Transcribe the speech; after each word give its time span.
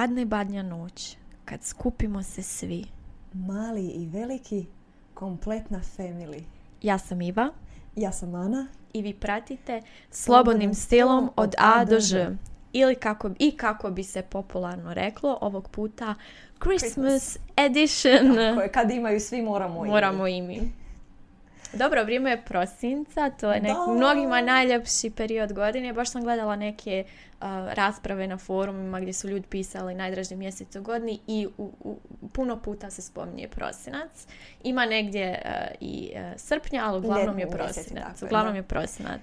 Padne 0.00 0.24
badnja 0.24 0.62
noć, 0.62 1.16
kad 1.44 1.62
skupimo 1.62 2.22
se 2.22 2.42
svi. 2.42 2.84
Mali 3.32 3.86
i 3.86 4.06
veliki, 4.06 4.66
kompletna 5.14 5.80
family. 5.96 6.42
Ja 6.82 6.98
sam 6.98 7.22
Iva 7.22 7.48
Ja 7.96 8.12
sam 8.12 8.34
Ana. 8.34 8.66
i 8.92 9.02
vi 9.02 9.14
pratite 9.14 9.82
Slobodnim 10.10 10.74
stilom 10.74 11.30
od 11.36 11.54
A 11.58 11.84
do 11.84 12.00
Ž. 12.00 12.36
Ili 12.72 12.94
kako, 12.94 13.30
i 13.38 13.56
kako 13.56 13.90
bi 13.90 14.04
se 14.04 14.22
popularno 14.22 14.94
reklo, 14.94 15.38
ovog 15.40 15.68
puta 15.68 16.14
Christmas 16.62 17.38
edition. 17.56 18.34
Koje 18.56 18.72
kad 18.72 18.90
imaju 18.90 19.20
svi 19.20 19.42
moramo 19.42 19.80
i 19.80 19.82
mi. 19.82 19.88
Moramo 19.88 20.26
i 20.26 20.42
mi. 20.42 20.72
Dobro, 21.74 22.04
vrijeme 22.04 22.30
je 22.30 22.42
prosinca, 22.42 23.30
to 23.30 23.52
je 23.52 23.60
nek- 23.60 23.86
Da. 23.86 23.92
mnogima 23.92 24.40
najljepši 24.42 25.10
period 25.10 25.52
godine. 25.52 25.92
Baš 25.92 26.10
sam 26.10 26.22
gledala 26.22 26.56
neke 26.56 27.04
uh, 27.04 27.46
rasprave 27.68 28.26
na 28.26 28.36
forumima 28.38 29.00
gdje 29.00 29.12
su 29.12 29.28
ljudi 29.28 29.46
pisali 29.48 29.94
najdraži 29.94 30.36
mjesec 30.36 30.76
u 30.76 30.82
godini 30.82 31.20
i 31.26 31.48
u, 31.58 31.70
u- 31.80 31.98
puno 32.28 32.56
puta 32.56 32.90
se 32.90 33.02
spominje 33.02 33.48
prosinac. 33.48 34.26
Ima 34.62 34.86
negdje 34.86 35.42
uh, 35.44 35.50
i 35.80 36.10
uh, 36.14 36.20
srpnja, 36.36 36.82
ali 36.84 36.98
uglavnom 36.98 37.38
je 37.38 37.44
Ljetni 37.44 37.58
prosinac. 37.58 38.22
Uglavnom 38.22 38.52
da. 38.52 38.56
je 38.56 38.62
prosinac. 38.62 39.20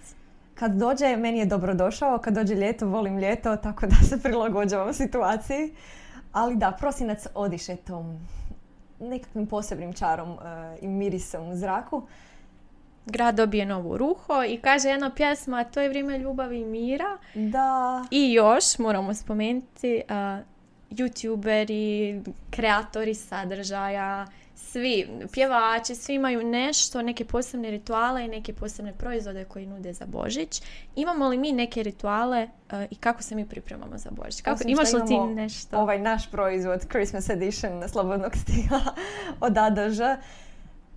Kad 0.55 0.71
dođe, 0.71 1.17
meni 1.17 1.39
je 1.39 1.45
dobrodošao, 1.45 2.17
kad 2.17 2.33
dođe 2.33 2.55
ljeto, 2.55 2.87
volim 2.87 3.19
ljeto, 3.19 3.55
tako 3.57 3.85
da 3.85 3.95
se 3.95 4.19
prilagođavam 4.19 4.93
situaciji. 4.93 5.73
Ali 6.31 6.55
da, 6.55 6.71
prosinac 6.71 7.25
odiše 7.33 7.75
tom 7.75 8.19
nekakvim 8.99 9.47
posebnim 9.47 9.93
čarom 9.93 10.29
e, 10.31 10.37
i 10.81 10.87
mirisom 10.87 11.49
u 11.49 11.55
zraku. 11.55 12.07
Grad 13.07 13.35
dobije 13.35 13.65
novu 13.65 13.97
ruho 13.97 14.43
i 14.47 14.57
kaže 14.57 14.89
jedna 14.89 15.09
pjesma, 15.09 15.63
to 15.63 15.81
je 15.81 15.89
vrijeme 15.89 16.17
ljubavi 16.17 16.59
i 16.59 16.65
mira. 16.65 17.17
Da, 17.33 18.05
I 18.11 18.33
još 18.33 18.79
moramo 18.79 19.13
spomenuti 19.13 20.01
uh, 20.09 20.45
youtuberi, 20.91 22.21
kreatori 22.49 23.13
sadržaja, 23.13 24.27
svi, 24.55 25.07
pjevači, 25.31 25.95
svi 25.95 26.13
imaju 26.13 26.43
nešto, 26.43 27.01
neke 27.01 27.25
posebne 27.25 27.71
rituale 27.71 28.25
i 28.25 28.27
neke 28.27 28.53
posebne 28.53 28.93
proizvode 28.93 29.45
koji 29.45 29.65
nude 29.65 29.93
za 29.93 30.05
Božić. 30.05 30.61
Imamo 30.95 31.27
li 31.27 31.37
mi 31.37 31.51
neke 31.51 31.83
rituale 31.83 32.43
uh, 32.71 32.83
i 32.91 32.95
kako 32.95 33.23
se 33.23 33.35
mi 33.35 33.45
pripremamo 33.45 33.97
za 33.97 34.09
Božić? 34.11 34.41
Kako, 34.41 34.55
Osim 34.55 34.69
imaš 34.69 34.93
li 34.93 35.01
ti 35.07 35.17
nešto? 35.17 35.77
ovaj 35.77 35.99
naš 35.99 36.31
proizvod 36.31 36.85
Christmas 36.91 37.29
edition 37.29 37.83
slobodnog 37.89 38.35
stila 38.35 38.81
od 39.47 39.57
A 39.57 39.69
do 39.69 39.89
Ž. 39.89 40.17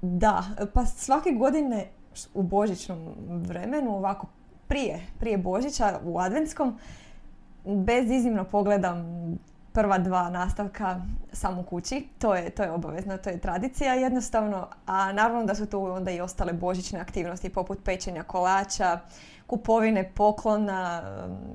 Da, 0.03 0.45
pa 0.75 0.87
svake 0.87 1.31
godine 1.31 1.89
u 2.35 2.43
božićnom 2.43 2.99
vremenu, 3.29 3.97
ovako 3.97 4.27
prije, 4.69 5.01
prije 5.19 5.39
Božića 5.39 6.01
u 6.05 6.19
adventskom, 6.19 6.79
bez 7.65 8.11
iznimno 8.11 8.45
pogledam 8.45 9.05
prva 9.73 9.99
dva 9.99 10.31
nastavka 10.31 11.01
sam 11.33 11.59
u 11.59 11.63
kući. 11.63 12.09
To 12.19 12.35
je, 12.35 12.51
to 12.51 12.63
je 12.63 12.71
obavezno, 12.71 13.19
to 13.19 13.31
je 13.31 13.39
tradicija 13.39 13.95
jednostavno. 13.95 14.69
A 14.87 15.13
naravno 15.13 15.45
da 15.45 15.55
su 15.55 15.67
tu 15.67 15.85
onda 15.85 16.11
i 16.11 16.21
ostale 16.21 16.53
božićne 16.53 17.01
aktivnosti 17.01 17.49
poput 17.49 17.79
pečenja 17.85 18.23
kolača, 18.23 19.01
kupovine 19.47 20.13
poklona, 20.15 21.03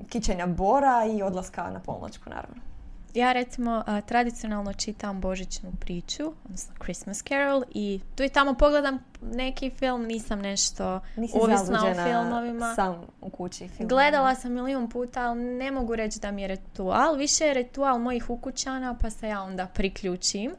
kićenja 0.08 0.46
bora 0.46 1.04
i 1.10 1.22
odlaska 1.22 1.70
na 1.70 1.80
polnoćku 1.80 2.30
naravno. 2.30 2.75
Ja 3.16 3.32
recimo 3.32 3.84
uh, 3.86 4.06
tradicionalno 4.06 4.72
čitam 4.72 5.20
božićnu 5.20 5.72
priču, 5.80 6.32
odnosno 6.44 6.74
Christmas 6.84 7.22
Carol 7.22 7.62
i 7.74 8.00
tu 8.14 8.22
i 8.22 8.28
tamo 8.28 8.54
pogledam 8.54 8.98
neki 9.22 9.70
film, 9.70 10.02
nisam 10.02 10.40
nešto 10.40 11.00
Nisi 11.16 11.38
ovisna 11.40 11.84
o 11.86 11.94
filmovima. 11.94 12.74
sam 12.74 13.02
u 13.20 13.30
kući 13.30 13.58
filmovima. 13.68 13.88
Gledala 13.88 14.34
sam 14.34 14.52
milijun 14.52 14.90
puta, 14.90 15.22
ali 15.22 15.44
ne 15.44 15.70
mogu 15.70 15.96
reći 15.96 16.20
da 16.20 16.30
mi 16.30 16.42
je 16.42 16.48
ritual. 16.48 17.16
Više 17.16 17.44
je 17.44 17.54
ritual 17.54 17.98
mojih 17.98 18.30
ukućana, 18.30 18.94
pa 19.00 19.10
se 19.10 19.28
ja 19.28 19.42
onda 19.42 19.66
priključim. 19.66 20.50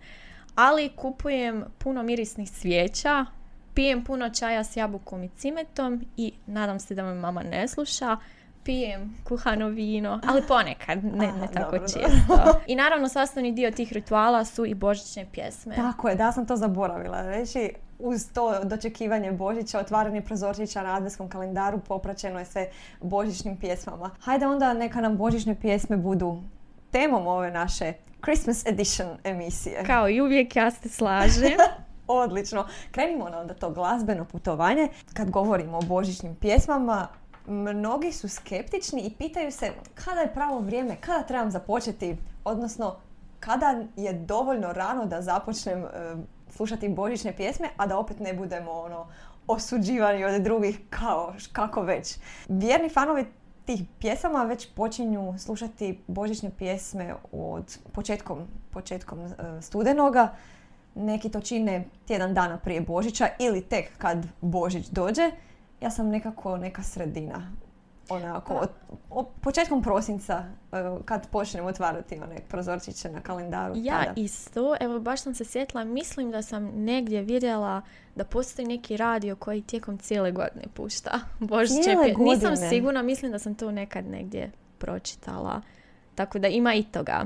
Ali 0.56 0.89
kupujem 0.89 1.66
puno 1.78 2.03
mirisnih 2.03 2.50
svijeća, 2.50 3.25
pijem 3.74 4.03
puno 4.03 4.29
čaja 4.29 4.63
s 4.63 4.78
jabukom 4.78 5.24
i 5.24 5.29
cimetom 5.29 6.06
i 6.18 6.34
nadam 6.45 6.79
se 6.79 6.95
da 6.95 7.03
me 7.03 7.13
mama 7.13 7.44
ne 7.44 7.68
sluša. 7.68 8.18
Pijem 8.67 9.16
kuhano 9.23 9.67
vino, 9.67 10.19
ali 10.28 10.41
ponekad, 10.47 11.03
ne, 11.03 11.11
ne 11.11 11.28
Aha, 11.28 11.47
tako 11.47 11.72
dobro, 11.72 11.88
često. 11.88 12.59
I 12.72 12.75
naravno 12.75 13.09
sastavni 13.09 13.51
dio 13.51 13.72
tih 13.72 13.94
rituala 13.94 14.45
su 14.45 14.66
i 14.66 14.73
božićne 14.73 15.25
pjesme. 15.31 15.75
Tako 15.75 16.09
je, 16.09 16.16
da 16.16 16.31
sam 16.31 16.45
to 16.45 16.55
zaboravila 16.55 17.22
reći. 17.22 17.69
Uz 18.00 18.31
to 18.33 18.63
dočekivanje 18.63 19.31
Božića, 19.31 19.79
otvaranje 19.79 20.22
prozorčića 20.22 20.83
na 20.83 20.95
adventskom 20.95 21.29
kalendaru 21.29 21.79
popraćeno 21.79 22.39
je 22.39 22.45
sve 22.45 22.69
božićnim 23.01 23.57
pjesmama. 23.57 24.11
Hajde 24.19 24.47
onda 24.47 24.73
neka 24.73 25.01
nam 25.01 25.17
božićne 25.17 25.56
pjesme 25.56 25.97
budu 25.97 26.41
temom 26.91 27.27
ove 27.27 27.51
naše 27.51 27.94
Christmas 28.23 28.66
edition 28.66 29.07
emisije. 29.23 29.83
Kao 29.83 30.09
i 30.09 30.22
uvijek 30.22 30.56
ja 30.56 30.72
se 30.72 30.89
slažem. 30.89 31.57
Odlično. 32.07 32.67
Krenimo 32.91 33.29
na 33.29 33.39
onda 33.39 33.53
to 33.53 33.69
glazbeno 33.69 34.25
putovanje. 34.25 34.88
Kad 35.13 35.29
govorimo 35.29 35.77
o 35.77 35.81
božićnim 35.81 36.35
pjesmama, 36.35 37.07
mnogi 37.47 38.12
su 38.12 38.30
skeptični 38.30 39.02
i 39.02 39.13
pitaju 39.18 39.52
se 39.52 39.72
kada 39.96 40.22
je 40.22 40.34
pravo 40.34 40.59
vrijeme, 40.59 40.96
kada 41.02 41.24
trebam 41.24 41.52
započeti, 41.52 42.18
odnosno 42.44 42.96
kada 43.40 43.84
je 43.96 44.13
dovoljno 44.13 44.74
rano 44.74 45.06
da 45.06 45.22
započnem 45.22 45.84
e, 45.84 45.88
slušati 46.50 46.90
božićne 46.90 47.36
pjesme, 47.36 47.69
a 47.78 47.88
da 47.88 47.97
opet 47.97 48.19
ne 48.19 48.34
budemo 48.34 48.72
ono 48.72 49.07
osuđivani 49.47 50.25
od 50.25 50.41
drugih 50.41 50.80
kao 50.90 51.34
kako 51.52 51.81
već. 51.81 52.18
Vjerni 52.47 52.90
fanovi 52.90 53.25
tih 53.66 53.84
pjesama 54.00 54.44
već 54.44 54.68
počinju 54.75 55.40
slušati 55.40 56.00
božićne 56.07 56.52
pjesme 56.57 57.16
od 57.31 57.78
početkom, 57.91 58.40
početkom 58.72 59.19
e, 59.19 59.31
studenoga. 59.62 60.36
Neki 60.96 61.30
to 61.30 61.41
čine 61.41 61.86
tjedan 62.07 62.34
dana 62.34 62.57
prije 62.57 62.81
Božića 62.81 63.28
ili 63.40 63.62
tek 63.62 63.90
kad 63.97 64.25
Božić 64.41 64.88
dođe. 64.88 65.31
Ja 65.81 65.91
sam 65.91 66.07
nekako 66.07 66.57
neka 66.57 66.83
sredina. 66.83 67.51
Onako, 68.09 68.53
od, 68.53 68.69
od- 69.09 69.25
početkom 69.41 69.81
prosinca 69.81 70.33
e, 70.71 70.75
kad 71.05 71.29
počnem 71.29 71.65
otvarati 71.65 72.15
one 72.17 72.35
prozorčiće 72.49 73.09
na 73.09 73.21
kalendaru. 73.21 73.73
Ja 73.77 73.99
tada. 73.99 74.13
isto, 74.15 74.75
evo 74.79 74.99
baš 74.99 75.21
sam 75.21 75.33
se 75.33 75.45
sjetila, 75.45 75.83
mislim 75.83 76.31
da 76.31 76.41
sam 76.41 76.63
negdje 76.65 77.21
vidjela 77.21 77.81
da 78.15 78.23
postoji 78.23 78.67
neki 78.67 78.97
radio 78.97 79.35
koji 79.35 79.61
tijekom 79.61 79.97
cijele 79.97 80.31
godine 80.31 80.63
pušta 80.73 81.19
Božićne 81.41 81.83
Cijele 81.83 82.05
pje- 82.05 82.23
Nisam 82.25 82.39
sigurna, 82.59 83.01
mislim 83.01 83.31
da 83.31 83.39
sam 83.39 83.55
to 83.55 83.71
nekad 83.71 84.05
negdje 84.05 84.51
pročitala. 84.77 85.61
Tako 86.15 86.39
da 86.39 86.47
ima 86.47 86.73
i 86.73 86.83
toga. 86.83 87.25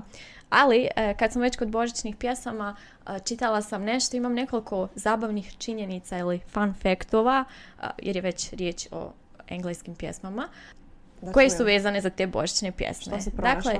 Ali, 0.51 0.87
e, 0.95 1.13
kad 1.19 1.33
sam 1.33 1.41
već 1.41 1.55
kod 1.55 1.69
božićnih 1.69 2.15
pjesama, 2.15 2.75
e, 3.07 3.19
čitala 3.25 3.61
sam 3.61 3.83
nešto, 3.83 4.17
imam 4.17 4.33
nekoliko 4.33 4.87
zabavnih 4.95 5.55
činjenica 5.57 6.17
ili 6.17 6.39
fun 6.53 6.73
faktova, 6.81 7.45
e, 7.81 7.85
jer 8.01 8.15
je 8.15 8.21
već 8.21 8.53
riječ 8.53 8.87
o 8.91 9.11
engleskim 9.47 9.95
pjesmama, 9.95 10.47
Da 11.21 11.31
koje 11.31 11.49
su 11.49 11.63
vezane 11.63 12.01
za 12.01 12.09
te 12.09 12.27
božićne 12.27 12.71
pjesme. 12.71 13.13
Što 13.13 13.21
si 13.21 13.31
dakle? 13.37 13.75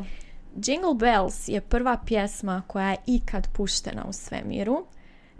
Jingle 0.55 0.93
Bells 0.95 1.47
je 1.47 1.61
prva 1.61 1.97
pjesma 2.05 2.61
koja 2.67 2.89
je 2.89 2.97
ikad 3.05 3.47
puštena 3.53 4.05
u 4.09 4.13
svemiru. 4.13 4.85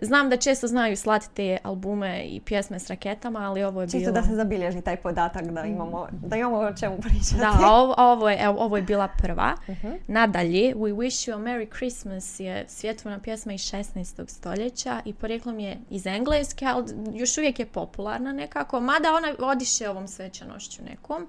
Znam 0.01 0.29
da 0.29 0.37
često 0.37 0.67
znaju 0.67 0.97
slati 0.97 1.27
te 1.33 1.57
albume 1.63 2.23
i 2.23 2.39
pjesme 2.39 2.79
s 2.79 2.89
raketama, 2.89 3.39
ali 3.39 3.63
ovo 3.63 3.81
je 3.81 3.87
Čisto 3.87 3.99
bilo... 3.99 4.11
da 4.11 4.23
se 4.23 4.35
zabilježi 4.35 4.81
taj 4.81 4.97
podatak 4.97 5.45
da 5.45 5.65
imamo, 5.65 6.07
da 6.11 6.35
imamo 6.35 6.57
o 6.57 6.73
čemu 6.73 6.97
pričati. 7.01 7.35
Da, 7.39 7.51
a 7.97 8.05
ovo, 8.05 8.29
je, 8.29 8.37
evo, 8.41 8.59
ovo 8.59 8.77
je 8.77 8.83
bila 8.83 9.07
prva. 9.07 9.53
Mhm. 9.69 9.87
Nadalje, 10.07 10.75
We 10.75 10.95
Wish 10.95 11.29
You 11.29 11.35
a 11.35 11.37
Merry 11.37 11.77
Christmas 11.77 12.39
je 12.39 12.65
svjetovna 12.67 13.19
pjesma 13.19 13.53
iz 13.53 13.61
16. 13.61 14.29
stoljeća 14.29 15.01
i 15.05 15.13
porijeklom 15.13 15.59
je 15.59 15.77
iz 15.89 16.05
Engleske, 16.05 16.65
ali 16.65 16.85
još 17.13 17.37
uvijek 17.37 17.59
je 17.59 17.65
popularna 17.65 18.31
nekako, 18.31 18.79
mada 18.79 19.07
ona 19.13 19.51
odiše 19.51 19.89
ovom 19.89 20.07
svečanošću 20.07 20.83
nekom. 20.83 21.27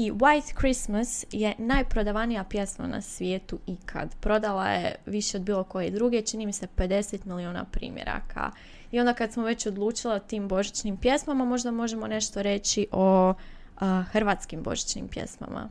I 0.00 0.12
White 0.12 0.54
Christmas 0.58 1.26
je 1.32 1.54
najprodavanija 1.58 2.44
pjesma 2.44 2.86
na 2.86 3.00
svijetu 3.00 3.58
ikad. 3.66 4.16
Prodala 4.20 4.68
je 4.68 4.94
više 5.06 5.36
od 5.36 5.42
bilo 5.42 5.64
koje 5.64 5.90
druge, 5.90 6.22
čini 6.22 6.46
mi 6.46 6.52
se 6.52 6.66
50 6.76 7.26
milijuna 7.26 7.64
primjeraka. 7.64 8.50
I 8.92 9.00
onda 9.00 9.14
kad 9.14 9.32
smo 9.32 9.42
već 9.42 9.66
odlučili 9.66 10.14
o 10.14 10.18
tim 10.18 10.48
božićnim 10.48 10.96
pjesmama, 10.96 11.44
možda 11.44 11.70
možemo 11.70 12.06
nešto 12.06 12.42
reći 12.42 12.86
o 12.92 13.34
a, 13.80 14.02
hrvatskim 14.10 14.62
božićnim 14.62 15.08
pjesmama. 15.08 15.68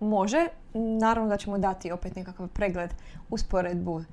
Može. 0.00 0.46
Naravno 0.74 1.28
da 1.28 1.36
ćemo 1.36 1.58
dati 1.58 1.92
opet 1.92 2.16
nekakav 2.16 2.48
pregled, 2.48 2.90
usporedbu. 3.30 4.04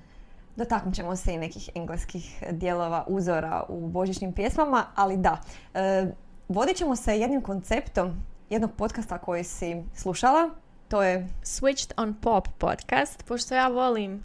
Dotaknut 0.56 0.96
ćemo 0.96 1.16
se 1.16 1.34
i 1.34 1.38
nekih 1.38 1.70
engleskih 1.76 2.44
dijelova, 2.52 3.06
uzora 3.08 3.64
u 3.70 3.88
božićnim 3.88 4.34
pjesmama, 4.34 4.86
ali 4.96 5.18
da. 5.18 5.42
E, 5.74 6.08
vodit 6.50 6.78
ćemo 6.78 6.96
se 6.96 7.20
jednim 7.20 7.42
konceptom 7.42 8.14
jednog 8.50 8.72
podcasta 8.78 9.18
koji 9.18 9.44
si 9.44 9.84
slušala. 9.96 10.50
To 10.88 11.04
je 11.04 11.28
Switched 11.44 11.92
on 11.98 12.14
Pop 12.14 12.48
podcast, 12.58 13.24
pošto 13.26 13.56
ja 13.56 13.68
volim 13.68 14.24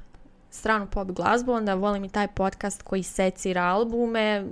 stranu 0.52 0.86
pop 0.86 1.08
glazbu, 1.10 1.52
onda 1.52 1.74
volim 1.74 2.04
i 2.04 2.08
taj 2.08 2.28
podcast 2.28 2.82
koji 2.82 3.02
secira 3.02 3.62
albume, 3.62 4.44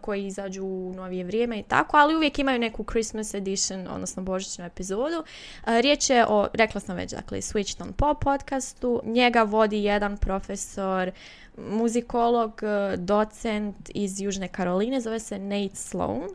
koji 0.00 0.26
izađu 0.26 0.64
u 0.64 0.92
novije 0.96 1.24
vrijeme 1.24 1.58
i 1.58 1.62
tako, 1.62 1.96
ali 1.96 2.16
uvijek 2.16 2.38
imaju 2.38 2.58
neku 2.58 2.84
Christmas 2.84 3.34
edition, 3.34 3.88
odnosno 3.88 4.22
božićnu 4.22 4.64
epizodu. 4.64 5.24
riječ 5.66 6.10
je 6.10 6.26
o, 6.28 6.48
rekla 6.52 6.80
sam 6.80 6.96
već, 6.96 7.10
dakle, 7.10 7.38
Switched 7.38 7.82
on 7.82 7.92
Pop 7.92 8.24
podcastu. 8.24 9.00
Njega 9.04 9.42
vodi 9.42 9.84
jedan 9.84 10.16
profesor, 10.16 11.10
muzikolog, 11.56 12.60
docent 12.96 13.90
iz 13.94 14.20
Južne 14.20 14.48
Karoline, 14.48 15.00
zove 15.00 15.18
se 15.18 15.38
Nate 15.38 15.76
Sloan. 15.76 16.28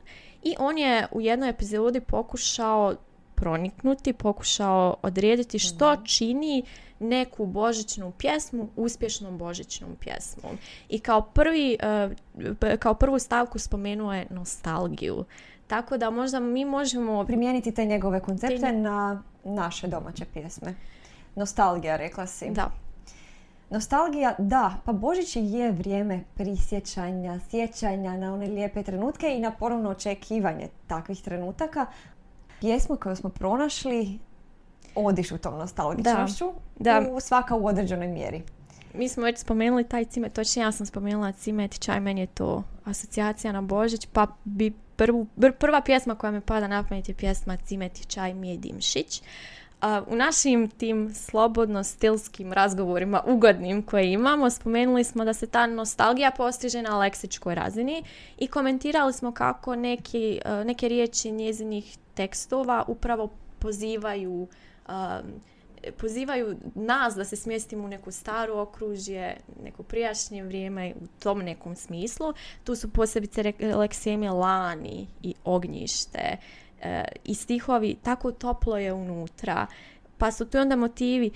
I 0.43 0.55
on 0.59 0.77
je 0.77 1.07
u 1.11 1.21
jednoj 1.21 1.49
epizodi 1.49 1.99
pokušao 1.99 2.95
proniknuti, 3.35 4.13
pokušao 4.13 4.95
odrediti 5.01 5.59
što 5.59 5.93
mhm. 5.93 6.03
čini 6.03 6.63
neku 6.99 7.45
božićnu 7.45 8.11
pjesmu 8.11 8.69
uspješnom 8.75 9.38
božićnom 9.38 9.95
pjesmom. 9.99 10.57
I 10.89 10.99
kao, 10.99 11.21
prvi, 11.21 11.77
eh, 11.79 12.77
kao 12.79 12.93
prvu 12.93 13.19
stavku 13.19 13.59
spomenuo 13.59 14.13
je 14.13 14.27
nostalgiju. 14.29 15.25
Tako 15.67 15.97
da 15.97 16.09
možda 16.09 16.39
mi 16.39 16.65
možemo... 16.65 17.25
Primijeniti 17.25 17.71
te 17.71 17.85
njegove 17.85 18.19
koncepte 18.19 18.71
na 18.71 19.23
naše 19.43 19.88
domaće 19.88 20.25
pjesme. 20.33 20.75
Nostalgija, 21.35 21.97
rekla 21.97 22.27
si. 22.27 22.49
Da. 22.49 22.71
Nostalgija, 23.71 24.35
da, 24.38 24.75
pa 24.85 24.94
Božić 24.94 25.35
je 25.35 25.71
vrijeme 25.71 26.23
prisjećanja, 26.35 27.39
sjećanja 27.50 28.18
na 28.18 28.33
one 28.33 28.47
lijepe 28.47 28.83
trenutke 28.83 29.35
i 29.35 29.39
na 29.39 29.51
ponovno 29.51 29.89
očekivanje 29.89 30.68
takvih 30.88 31.21
trenutaka. 31.21 31.85
Pjesmu 32.59 32.95
koju 32.95 33.15
smo 33.15 33.29
pronašli 33.29 34.19
odiš 34.95 35.31
u 35.31 35.38
tom 35.38 35.57
nostalgičnošću 35.57 36.51
da, 36.79 37.07
u 37.12 37.19
svaka 37.19 37.56
u 37.56 37.65
određenoj 37.65 38.07
mjeri. 38.07 38.44
Mi 38.94 39.09
smo 39.09 39.23
već 39.23 39.39
spomenuli 39.39 39.83
taj 39.83 40.06
cimet, 40.06 40.33
točnije 40.33 40.63
ja 40.63 40.71
sam 40.71 40.85
spomenula 40.85 41.31
cimet 41.31 41.79
čaj, 41.79 42.00
meni 42.00 42.21
je 42.21 42.27
to 42.27 42.63
asocijacija 42.85 43.53
na 43.53 43.62
Božić, 43.62 44.07
pa 44.13 44.27
bi 44.44 44.74
prvu, 44.95 45.27
prva 45.59 45.81
pjesma 45.81 46.15
koja 46.15 46.31
mi 46.31 46.41
pada 46.41 46.67
na 46.67 46.83
pamet 46.83 47.09
je 47.09 47.15
pjesma 47.15 47.57
Cimet 47.57 48.00
i 48.00 48.06
čaj 48.06 48.33
Mije 48.33 48.57
Dimšić. 48.57 49.21
U 50.07 50.16
našim 50.16 50.69
tim 50.69 51.13
slobodno 51.13 51.83
stilskim 51.83 52.54
razgovorima, 52.54 53.24
ugodnim 53.28 53.83
koje 53.83 54.13
imamo, 54.13 54.50
spomenuli 54.50 55.04
smo 55.04 55.25
da 55.25 55.33
se 55.33 55.48
ta 55.48 55.68
nostalgija 55.68 56.31
postiže 56.31 56.81
na 56.81 56.98
leksičkoj 56.98 57.56
razini 57.56 58.04
i 58.38 58.48
komentirali 58.48 59.13
smo 59.13 59.31
kako 59.31 59.75
neki, 59.75 60.39
neke 60.66 60.88
riječi 60.88 61.31
njezinih 61.31 61.98
tekstova 62.13 62.83
upravo 62.88 63.30
pozivaju 63.60 64.48
pozivaju 65.98 66.57
nas 66.75 67.16
da 67.16 67.25
se 67.25 67.36
smjestimo 67.36 67.84
u 67.84 67.88
neku 67.88 68.12
staru 68.12 68.57
okružje, 68.57 69.38
neko 69.63 69.84
prijašnje 69.84 70.44
vrijeme 70.44 70.94
u 71.01 71.07
tom 71.24 71.39
nekom 71.39 71.75
smislu. 71.75 72.34
Tu 72.63 72.75
su 72.75 72.89
posebice 72.89 73.54
leksemi 73.75 74.30
lani 74.30 75.07
i 75.24 75.34
ognjište 75.44 76.38
e, 76.81 77.04
i 77.24 77.36
stihovi, 77.36 77.95
tako 78.04 78.31
toplo 78.31 78.78
je 78.78 78.94
unutra. 78.94 79.68
Pa 80.18 80.31
su 80.31 80.45
tu 80.45 80.57
onda 80.57 80.75
motivi 80.75 81.31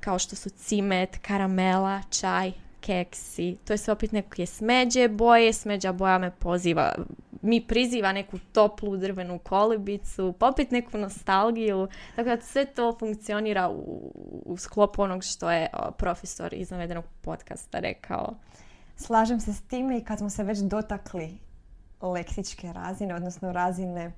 kao 0.00 0.18
što 0.18 0.36
su 0.36 0.50
cimet, 0.50 1.18
karamela, 1.22 2.02
čaj, 2.10 2.52
keksi. 2.80 3.56
To 3.64 3.72
je 3.72 3.78
sve 3.78 3.92
opet 3.92 4.12
neke 4.12 4.46
smeđe 4.46 5.08
boje. 5.08 5.52
Smeđa 5.52 5.92
boja 5.92 6.18
me 6.18 6.30
poziva, 6.30 6.94
mi 7.42 7.66
priziva 7.66 8.12
neku 8.12 8.38
toplu 8.52 8.96
drvenu 8.96 9.38
kolibicu, 9.38 10.34
popit 10.38 10.70
neku 10.70 10.98
nostalgiju. 10.98 11.88
Tako 12.16 12.28
da 12.28 12.40
sve 12.40 12.64
to 12.64 12.96
funkcionira 12.98 13.68
u, 13.68 14.12
u 14.44 14.56
sklopu 14.56 15.02
onog 15.02 15.24
što 15.24 15.50
je 15.50 15.68
profesor 15.98 16.54
iz 16.54 16.70
navedenog 16.70 17.04
podcasta 17.20 17.78
rekao. 17.78 18.34
Slažem 18.96 19.40
se 19.40 19.52
s 19.52 19.62
time 19.62 19.98
i 19.98 20.04
kad 20.04 20.18
smo 20.18 20.30
se 20.30 20.42
već 20.42 20.58
dotakli 20.58 21.45
leksičke 22.10 22.72
razine, 22.72 23.14
odnosno 23.14 23.52
razine 23.52 24.12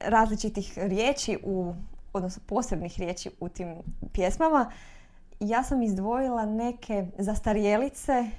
različitih 0.00 0.78
riječi 0.78 1.38
u 1.44 1.74
odnosno 2.12 2.42
posebnih 2.46 2.98
riječi 2.98 3.30
u 3.40 3.48
tim 3.48 3.76
pjesmama, 4.12 4.70
ja 5.40 5.62
sam 5.62 5.82
izdvojila 5.82 6.46
neke 6.46 7.06
zastarjelice 7.18 8.30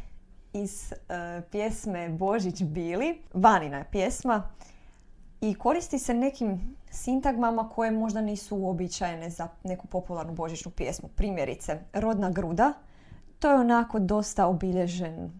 iz 0.53 0.91
e, 0.91 0.95
pjesme 1.51 2.09
Božić 2.09 2.63
Bili, 2.63 3.21
vanina 3.33 3.77
je 3.77 3.85
pjesma 3.91 4.49
i 5.41 5.53
koristi 5.55 5.99
se 5.99 6.13
nekim 6.13 6.75
sintagmama 6.91 7.69
koje 7.69 7.91
možda 7.91 8.21
nisu 8.21 8.57
uobičajene 8.57 9.29
za 9.29 9.47
neku 9.63 9.87
popularnu 9.87 10.33
božićnu 10.33 10.71
pjesmu. 10.71 11.09
Primjerice, 11.15 11.79
rodna 11.93 12.29
gruda, 12.29 12.73
to 13.39 13.49
je 13.49 13.55
onako 13.55 13.99
dosta 13.99 14.47
obilježen 14.47 15.31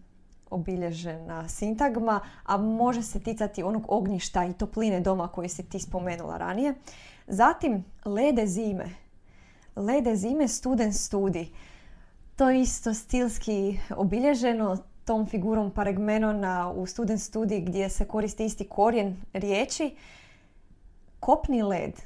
obilježena 0.50 1.48
sintagma, 1.48 2.20
a 2.44 2.56
može 2.56 3.02
se 3.02 3.20
ticati 3.20 3.62
onog 3.62 3.84
ognjišta 3.88 4.44
i 4.44 4.52
topline 4.52 5.00
doma 5.00 5.28
koji 5.28 5.48
si 5.48 5.68
ti 5.68 5.78
spomenula 5.78 6.36
ranije. 6.36 6.74
Zatim, 7.26 7.84
lede 8.04 8.46
zime, 8.46 8.90
Lede 9.76 10.16
zime 10.16 10.48
student 10.48 10.94
studij. 10.94 11.48
To 12.36 12.50
je 12.50 12.60
isto 12.60 12.94
stilski 12.94 13.78
obilježeno 13.96 14.76
tom 15.04 15.26
figurom 15.26 15.70
paregmenona 15.70 16.72
u 16.76 16.86
student 16.86 17.20
studij 17.20 17.60
gdje 17.60 17.90
se 17.90 18.04
koristi 18.04 18.44
isti 18.44 18.68
korijen 18.68 19.16
riječi. 19.32 19.96
Kopni 21.20 21.62
led, 21.62 22.02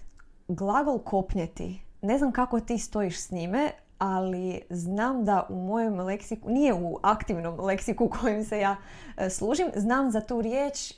glagol 0.49 0.99
kopnjeti. 0.99 1.81
Ne 2.03 2.19
znam 2.19 2.33
kako 2.33 2.61
ti 2.61 2.79
stojiš 2.79 3.21
s 3.21 3.31
njime, 3.31 3.71
ali 4.05 4.61
znam 4.71 5.25
da 5.25 5.47
u 5.49 5.55
mojem 5.55 6.01
leksiku, 6.01 6.51
nije 6.51 6.75
u 6.75 6.99
aktivnom 7.03 7.61
leksiku 7.61 8.09
kojim 8.21 8.45
se 8.45 8.59
ja 8.59 8.77
e, 9.17 9.31
služim, 9.31 9.67
znam 9.77 10.11
za 10.11 10.21
tu 10.21 10.43
riječ 10.43 10.93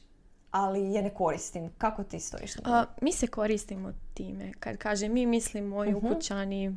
ali 0.51 0.93
je 0.93 1.03
ne 1.03 1.11
koristim. 1.11 1.71
Kako 1.79 2.05
ti 2.05 2.21
stojiš? 2.21 2.53
A, 2.65 2.85
mi 3.01 3.13
se 3.13 3.27
koristimo 3.27 3.93
time. 4.15 4.53
Kad 4.61 4.77
kaže 4.77 5.09
mi 5.09 5.27
mislim 5.27 5.67
moji 5.67 5.95
uh 5.95 6.03
ukućani 6.05 6.77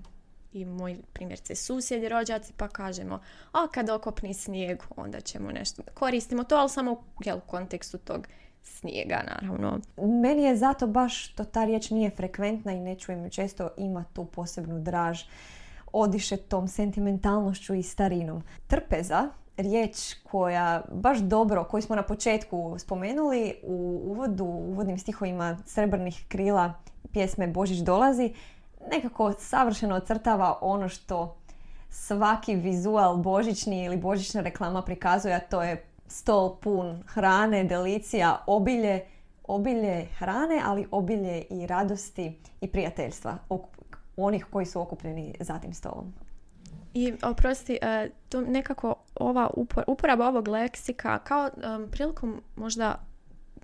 i 0.54 0.66
moji 0.66 0.98
primjerce 1.14 1.56
susjedi, 1.56 2.10
rođaci, 2.10 2.54
pa 2.58 2.68
kažemo 2.68 3.20
a 3.52 3.68
kad 3.68 3.90
okopni 3.90 4.34
snijeg, 4.34 4.84
onda 4.96 5.22
ćemo 5.22 5.52
nešto. 5.52 5.84
Koristimo 5.94 6.44
to, 6.44 6.56
ali 6.56 6.70
samo 6.70 6.92
u 7.36 7.40
kontekstu 7.48 7.98
tog 7.98 8.28
snijega, 8.64 9.24
naravno. 9.28 9.80
Meni 10.22 10.44
je 10.44 10.56
zato 10.56 10.88
baš 10.88 11.30
što 11.30 11.44
ta 11.44 11.66
riječ 11.66 11.90
nije 11.90 12.10
frekventna 12.10 12.72
i 12.72 12.80
ne 12.80 12.96
čujem 12.96 13.30
često 13.30 13.70
ima 13.78 14.06
tu 14.14 14.26
posebnu 14.26 14.80
draž 14.80 15.22
odiše 15.94 16.38
tom 16.38 16.68
sentimentalnošću 16.68 17.74
i 17.74 17.84
starinom. 17.84 18.44
Trpeza 18.68 19.30
riječ 19.58 20.14
koja 20.32 20.82
baš 20.92 21.18
dobro, 21.18 21.64
koju 21.64 21.82
smo 21.82 21.96
na 21.96 22.04
početku 22.04 22.76
spomenuli 22.78 23.56
u 23.64 24.02
uvodu, 24.06 24.44
u 24.44 24.72
uvodnim 24.72 24.98
stihovima 24.98 25.58
Srebrnih 25.66 26.26
krila 26.28 26.74
pjesme 27.12 27.48
Božić 27.48 27.80
dolazi, 27.80 28.34
nekako 28.92 29.34
savršeno 29.40 29.96
ocrtava 29.96 30.58
ono 30.62 30.90
što 30.90 31.36
svaki 31.90 32.56
vizual 32.56 33.18
božićni 33.18 33.84
ili 33.84 33.98
božićna 33.98 34.42
reklama 34.42 34.82
prikazuje, 34.82 35.36
a 35.36 35.40
to 35.40 35.64
je 35.64 35.86
stol 36.08 36.56
pun 36.56 37.04
hrane, 37.08 37.64
delicija, 37.64 38.44
obilje, 38.48 39.06
obilje 39.44 40.06
hrane, 40.18 40.62
ali 40.66 40.88
obilje 40.92 41.42
i 41.50 41.68
radosti 41.68 42.40
i 42.62 42.68
prijateljstva 42.68 43.38
onih 44.26 44.46
koji 44.52 44.66
su 44.66 44.82
okupljeni 44.82 45.36
za 45.40 45.60
tim 45.60 45.74
stolom. 45.74 46.14
I 46.94 47.14
oprosti, 47.24 47.80
uh, 47.82 48.12
to 48.30 48.42
nekako 48.42 48.96
ova 49.16 49.50
uporaba 49.88 50.28
ovog 50.28 50.48
leksika 50.48 51.20
kao 51.20 51.50
prilikom 51.92 52.42
možda 52.56 53.09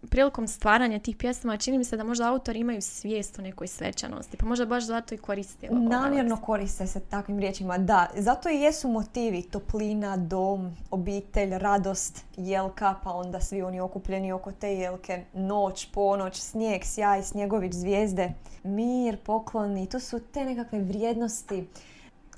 prilikom 0.09 0.47
stvaranja 0.47 0.99
tih 0.99 1.15
pjesama 1.15 1.57
čini 1.57 1.77
mi 1.77 1.83
se 1.83 1.97
da 1.97 2.03
možda 2.03 2.29
autori 2.29 2.59
imaju 2.59 2.81
svijest 2.81 3.39
o 3.39 3.41
nekoj 3.41 3.67
svečanosti, 3.67 4.37
pa 4.37 4.45
možda 4.45 4.65
baš 4.65 4.85
zato 4.85 5.15
i 5.15 5.17
koriste 5.17 5.67
Namjerno 5.71 6.37
koriste 6.37 6.87
se 6.87 6.99
takvim 6.99 7.39
riječima, 7.39 7.77
da. 7.77 8.09
Zato 8.15 8.49
i 8.49 8.59
jesu 8.59 8.89
motivi 8.89 9.41
toplina, 9.41 10.17
dom, 10.17 10.75
obitelj, 10.91 11.57
radost, 11.57 12.25
jelka, 12.37 12.95
pa 13.03 13.11
onda 13.11 13.39
svi 13.39 13.61
oni 13.61 13.79
okupljeni 13.79 14.31
oko 14.31 14.51
te 14.51 14.73
jelke, 14.73 15.23
noć, 15.33 15.85
ponoć, 15.91 16.41
snijeg, 16.41 16.81
sjaj, 16.83 17.23
snjegović, 17.23 17.73
zvijezde, 17.73 18.33
mir, 18.63 19.17
poklon 19.17 19.77
i 19.77 19.89
to 19.89 19.99
su 19.99 20.19
te 20.19 20.45
nekakve 20.45 20.79
vrijednosti 20.79 21.67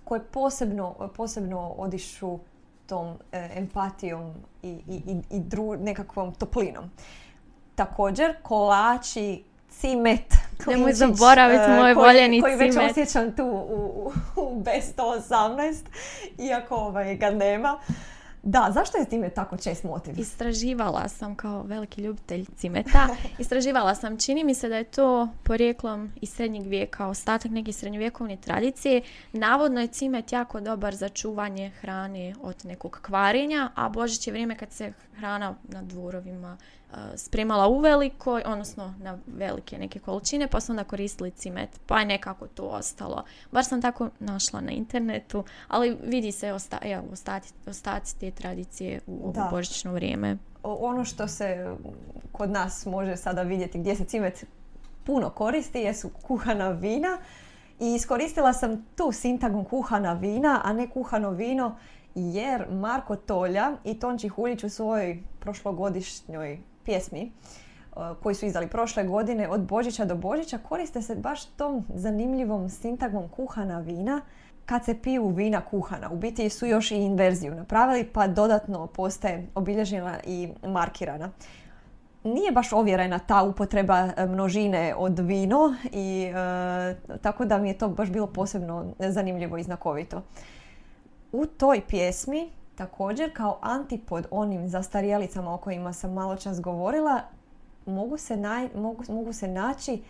koje 0.04 0.24
posebno, 0.24 0.96
posebno 1.16 1.74
odišu 1.78 2.40
tom 2.88 3.18
e, 3.32 3.50
empatijom 3.56 4.34
i, 4.64 4.70
i, 4.88 5.18
i 5.30 5.40
dru, 5.40 5.76
nekakvom 5.76 6.34
toplinom. 6.34 6.90
Također, 7.78 8.36
kolači, 8.42 9.44
cimet, 9.70 10.34
Nemoj 10.68 10.94
zaboraviti 10.94 11.72
e, 11.72 11.76
moj 11.76 11.94
voljeni 11.94 12.42
koji 12.42 12.58
cimet. 12.58 12.76
Koji 12.76 12.86
već 12.86 12.92
osjećam 12.92 13.36
tu 13.36 13.44
u, 13.44 14.12
u, 14.36 14.42
u 14.42 14.64
B118, 14.64 15.76
iako 16.38 16.76
ovaj, 16.76 17.16
ga 17.16 17.30
nema. 17.30 17.80
Da, 18.44 18.72
zašto 18.74 18.98
je 18.98 19.06
time 19.06 19.30
tako 19.30 19.58
čest 19.58 19.84
motiv? 19.84 20.20
Istraživala 20.20 21.08
sam 21.08 21.36
kao 21.36 21.64
veliki 21.64 22.02
ljubitelj 22.02 22.46
cimeta. 22.56 23.08
Istraživala 23.40 23.96
sam, 23.96 24.18
čini 24.18 24.44
mi 24.44 24.56
se 24.56 24.70
da 24.70 24.78
je 24.78 24.84
to 24.84 25.28
porijeklom 25.44 26.12
iz 26.22 26.30
srednjeg 26.30 26.68
vijeka, 26.68 27.08
ostatak 27.08 27.52
neke 27.52 27.74
srednjovjekovne 27.74 28.38
tradicije. 28.38 29.02
Navodno 29.34 29.82
je 29.82 29.88
cimet 29.88 30.32
jako 30.32 30.60
dobar 30.60 30.96
za 30.96 31.10
čuvanje 31.10 31.70
hrane 31.70 32.34
od 32.42 32.66
nekog 32.66 33.00
kvarenja, 33.02 33.70
a 33.76 33.90
Božić 33.90 34.28
je 34.28 34.32
vrijeme 34.32 34.58
kad 34.58 34.72
se 34.72 34.94
hrana 35.18 35.56
na 35.64 35.82
dvorovima 35.82 36.58
spremala 37.16 37.68
u 37.68 37.80
veliko, 37.80 38.42
odnosno 38.46 38.94
na 39.00 39.18
velike 39.28 39.78
neke 39.78 40.00
količine, 40.00 40.48
pa 40.48 40.60
su 40.60 40.72
onda 40.72 40.84
koristili 40.84 41.32
cimet, 41.32 41.70
pa 41.86 42.00
je 42.00 42.06
nekako 42.06 42.48
to 42.48 42.64
ostalo. 42.64 43.24
Bar 43.52 43.66
sam 43.66 43.82
tako 43.82 44.10
našla 44.20 44.62
na 44.62 44.72
internetu, 44.72 45.44
ali 45.68 45.98
vidi 46.04 46.32
se 46.32 46.54
osta, 46.54 46.78
evo, 46.82 47.04
ostati, 47.12 47.54
ostaci 47.68 48.20
te 48.20 48.32
tradicije 48.32 49.02
u 49.08 49.28
ovo 49.28 49.48
božićno 49.52 49.94
vrijeme. 49.94 50.38
Ono 50.64 51.06
što 51.06 51.28
se 51.28 51.76
kod 52.32 52.50
nas 52.50 52.86
može 52.86 53.18
sada 53.18 53.42
vidjeti 53.42 53.80
gdje 53.80 53.96
se 53.96 54.06
cimet 54.06 54.46
puno 55.04 55.30
koristi 55.30 55.80
jesu 55.80 56.10
kuhana 56.28 56.70
vina 56.70 57.18
i 57.80 57.96
iskoristila 57.96 58.54
sam 58.54 58.86
tu 58.96 59.12
sintagmu 59.12 59.64
kuhana 59.64 60.14
vina, 60.14 60.62
a 60.64 60.74
ne 60.74 60.90
kuhano 60.90 61.32
vino 61.32 61.78
jer 62.16 62.66
Marko 62.72 63.16
Tolja 63.16 63.72
i 63.84 64.00
Tonči 64.00 64.28
Huljić 64.28 64.64
u 64.64 64.70
svojoj 64.70 65.24
prošlogodišnjoj 65.40 66.60
pjesmi 66.88 67.32
koji 68.24 68.36
su 68.36 68.46
izdali 68.46 68.68
prošle 68.68 69.04
godine 69.04 69.50
od 69.50 69.62
Božića 69.62 70.06
do 70.06 70.16
Božića 70.16 70.58
koriste 70.58 71.02
se 71.02 71.16
baš 71.16 71.46
tom 71.46 71.86
zanimljivom 71.94 72.70
sintagmom 72.70 73.30
kuhana 73.30 73.80
vina 73.80 74.22
kad 74.66 74.86
se 74.86 75.02
piju 75.02 75.28
vina 75.28 75.62
kuhana. 75.62 76.10
U 76.12 76.18
biti 76.18 76.50
su 76.50 76.66
još 76.66 76.92
i 76.92 76.96
inverziju 76.96 77.56
napravili 77.56 78.04
pa 78.04 78.28
dodatno 78.28 78.88
postaje 78.88 79.48
obilježena 79.56 80.20
i 80.26 80.50
markirana. 80.64 81.30
Nije 82.24 82.52
baš 82.52 82.74
ovjerena 82.74 83.20
ta 83.20 83.44
upotreba 83.44 84.10
e, 84.18 84.26
množine 84.26 84.96
od 84.98 85.20
vino 85.20 85.76
i 85.92 86.32
e, 86.36 86.96
tako 87.22 87.46
da 87.46 87.58
mi 87.58 87.70
je 87.70 87.78
to 87.78 87.90
baš 87.90 88.10
bilo 88.10 88.28
posebno 88.28 88.86
zanimljivo 89.00 89.58
i 89.58 89.64
znakovito. 89.64 90.22
U 91.32 91.46
toj 91.46 91.82
pjesmi 91.88 92.50
Također, 92.78 93.34
kao 93.34 93.58
antipod 93.62 94.28
onim 94.32 94.68
zastarijelicama 94.68 95.54
o 95.54 95.58
kojima 95.58 95.94
sam 95.94 96.14
malo 96.14 96.36
čas 96.36 96.62
govorila, 96.62 97.22
mogu 97.86 98.18
se, 98.18 98.38
mogu, 98.76 99.04
mogu 99.10 99.34
se 99.34 99.48
naći 99.48 100.02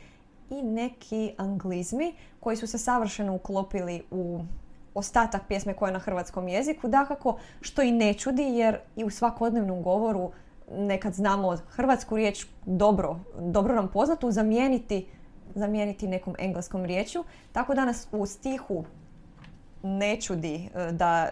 i 0.49 0.61
neki 0.61 1.33
anglizmi 1.37 2.13
koji 2.39 2.57
su 2.57 2.67
se 2.67 2.77
savršeno 2.77 3.35
uklopili 3.35 4.03
u 4.11 4.39
ostatak 4.93 5.41
pjesme 5.47 5.73
koja 5.73 5.89
je 5.89 5.93
na 5.93 5.99
hrvatskom 5.99 6.47
jeziku. 6.47 6.87
Dakako, 6.87 7.37
što 7.61 7.81
i 7.81 7.91
ne 7.91 8.13
čudi 8.13 8.43
jer 8.43 8.79
i 8.95 9.03
u 9.03 9.09
svakodnevnom 9.09 9.83
govoru 9.83 10.31
nekad 10.71 11.13
znamo 11.13 11.57
hrvatsku 11.69 12.15
riječ 12.15 12.45
dobro, 12.65 13.19
dobro 13.39 13.75
nam 13.75 13.91
poznatu 13.91 14.31
zamijeniti, 14.31 15.07
zamijeniti 15.55 16.07
nekom 16.07 16.35
engleskom 16.39 16.85
riječju. 16.85 17.23
Tako 17.51 17.75
da 17.75 17.85
nas 17.85 18.07
u 18.11 18.25
stihu 18.25 18.83
ne 19.83 20.21
čudi 20.21 20.69
e, 20.75 20.91
da 20.91 21.29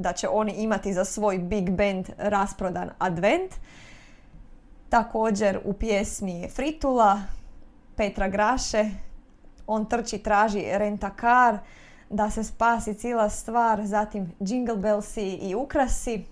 da 0.00 0.12
će 0.12 0.28
oni 0.28 0.52
imati 0.52 0.92
za 0.92 1.04
svoj 1.04 1.38
big 1.38 1.70
band 1.70 2.06
rasprodan 2.18 2.90
advent. 2.98 3.54
Također 4.88 5.60
u 5.64 5.72
pjesmi 5.72 6.48
Fritula, 6.54 7.20
Petra 7.96 8.28
Graše, 8.28 8.90
on 9.66 9.86
trči, 9.86 10.18
traži 10.18 10.64
rentakar, 10.72 11.58
da 12.10 12.30
se 12.30 12.44
spasi 12.44 12.94
cijela 12.94 13.28
stvar, 13.28 13.86
zatim 13.86 14.32
Jingle 14.40 14.76
Bellsi 14.76 15.28
i 15.28 15.54
ukrasi. 15.54 16.24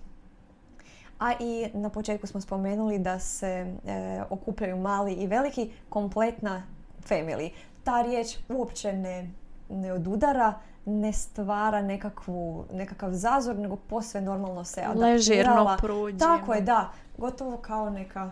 A 1.18 1.32
i 1.40 1.68
na 1.74 1.90
početku 1.90 2.26
smo 2.26 2.40
spomenuli 2.40 2.98
da 2.98 3.18
se 3.18 3.48
e, 3.86 4.22
okupljaju 4.30 4.76
mali 4.76 5.12
i 5.12 5.26
veliki, 5.26 5.70
kompletna 5.88 6.62
family. 7.08 7.50
Ta 7.84 8.02
riječ 8.02 8.36
uopće 8.48 8.92
ne, 8.92 9.30
ne 9.68 9.92
odudara 9.92 10.54
ne 10.88 11.12
stvara 11.12 11.82
nekakvu, 11.82 12.64
nekakav 12.72 13.12
zazor, 13.12 13.56
nego 13.56 13.76
posve 13.76 14.20
normalno 14.20 14.64
se 14.64 14.80
adaptirala. 14.80 15.12
Ležirno 15.12 15.76
pruđe. 15.80 16.18
Tako 16.18 16.54
je, 16.54 16.60
da. 16.60 16.92
Gotovo 17.18 17.56
kao 17.56 17.90
neka 17.90 18.30